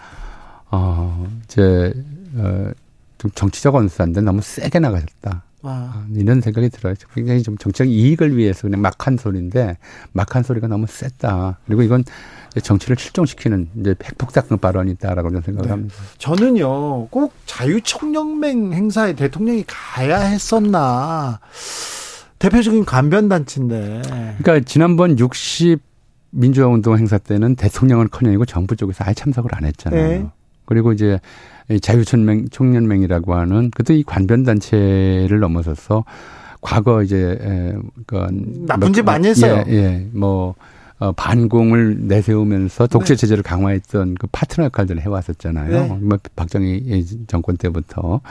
[0.71, 1.93] 어, 이제
[2.35, 2.71] 어,
[3.17, 5.43] 좀 정치적 언사인데 너무 세게 나가셨다.
[5.63, 6.05] 아.
[6.13, 6.93] 이런 생각이 들어요.
[7.13, 9.77] 굉장히 좀 정치적 이익을 위해서 그냥 막한 소리인데
[10.13, 11.59] 막한 소리가 너무 셌다.
[11.65, 12.03] 그리고 이건
[12.61, 15.71] 정치를 실종시키는 이제 핵폭삭 발언이다라고 저는 생각을 네.
[15.71, 15.95] 합니다.
[16.17, 21.39] 저는요, 꼭 자유총연맹 행사에 대통령이 가야 했었나.
[22.39, 24.01] 대표적인 관변 단체인데.
[24.39, 25.81] 그러니까 지난번 60
[26.29, 30.07] 민주화 운동 행사 때는 대통령은 커녕이고 정부 쪽에서 아예 참석을 안 했잖아요.
[30.07, 30.25] 네.
[30.65, 31.19] 그리고 이제
[31.81, 36.05] 자유촌명 총연맹이라고 하는 그것도 이 관변 단체를 넘어서서
[36.61, 38.27] 과거 이제 그
[38.65, 39.63] 나쁜 짓 많이 했어요.
[39.67, 40.07] 예, 예.
[40.11, 40.55] 뭐
[40.99, 43.17] 어, 반공을 내세우면서 독재 네.
[43.17, 45.69] 체제를 강화했던 그 파트너 역할들을 해왔었잖아요.
[45.69, 45.87] 네.
[46.01, 48.21] 뭐 박정희 정권 때부터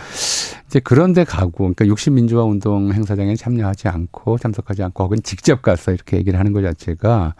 [0.66, 5.92] 이제 그런데 가고 그러니까 60 민주화 운동 행사장에 참여하지 않고 참석하지 않고 혹은 직접 가서
[5.92, 7.34] 이렇게 얘기를 하는 것 자체가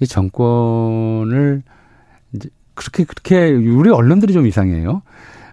[0.00, 1.62] 이 정권을
[2.32, 5.02] 이제 그렇게 그렇게 우리 언론들이 좀 이상해요.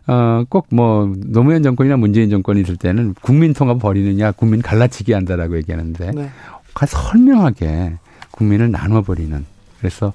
[0.06, 5.56] 어, 꼭 뭐, 노무현 정권이나 문재인 정권이 있을 때는 국민 통합 벌이느냐, 국민 갈라치기 한다라고
[5.58, 6.30] 얘기하는데, 네.
[6.86, 7.94] 설명하게
[8.32, 9.46] 국민을 나눠 버리는.
[9.80, 10.12] 그래서,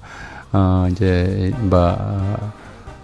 [0.51, 1.97] 어, 이제, 뭐,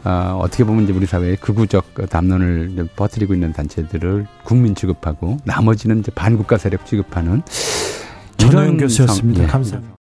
[0.04, 6.12] 어, 어떻게 보면 이제 우리 사회의 극우적 담론을 퍼뜨리고 있는 단체들을 국민 취급하고, 나머지는 이제
[6.14, 7.42] 반국가 세력 취급하는.
[8.38, 9.44] 전호영 교수였습니다.
[9.44, 9.48] 예.
[9.48, 9.95] 감사합니다.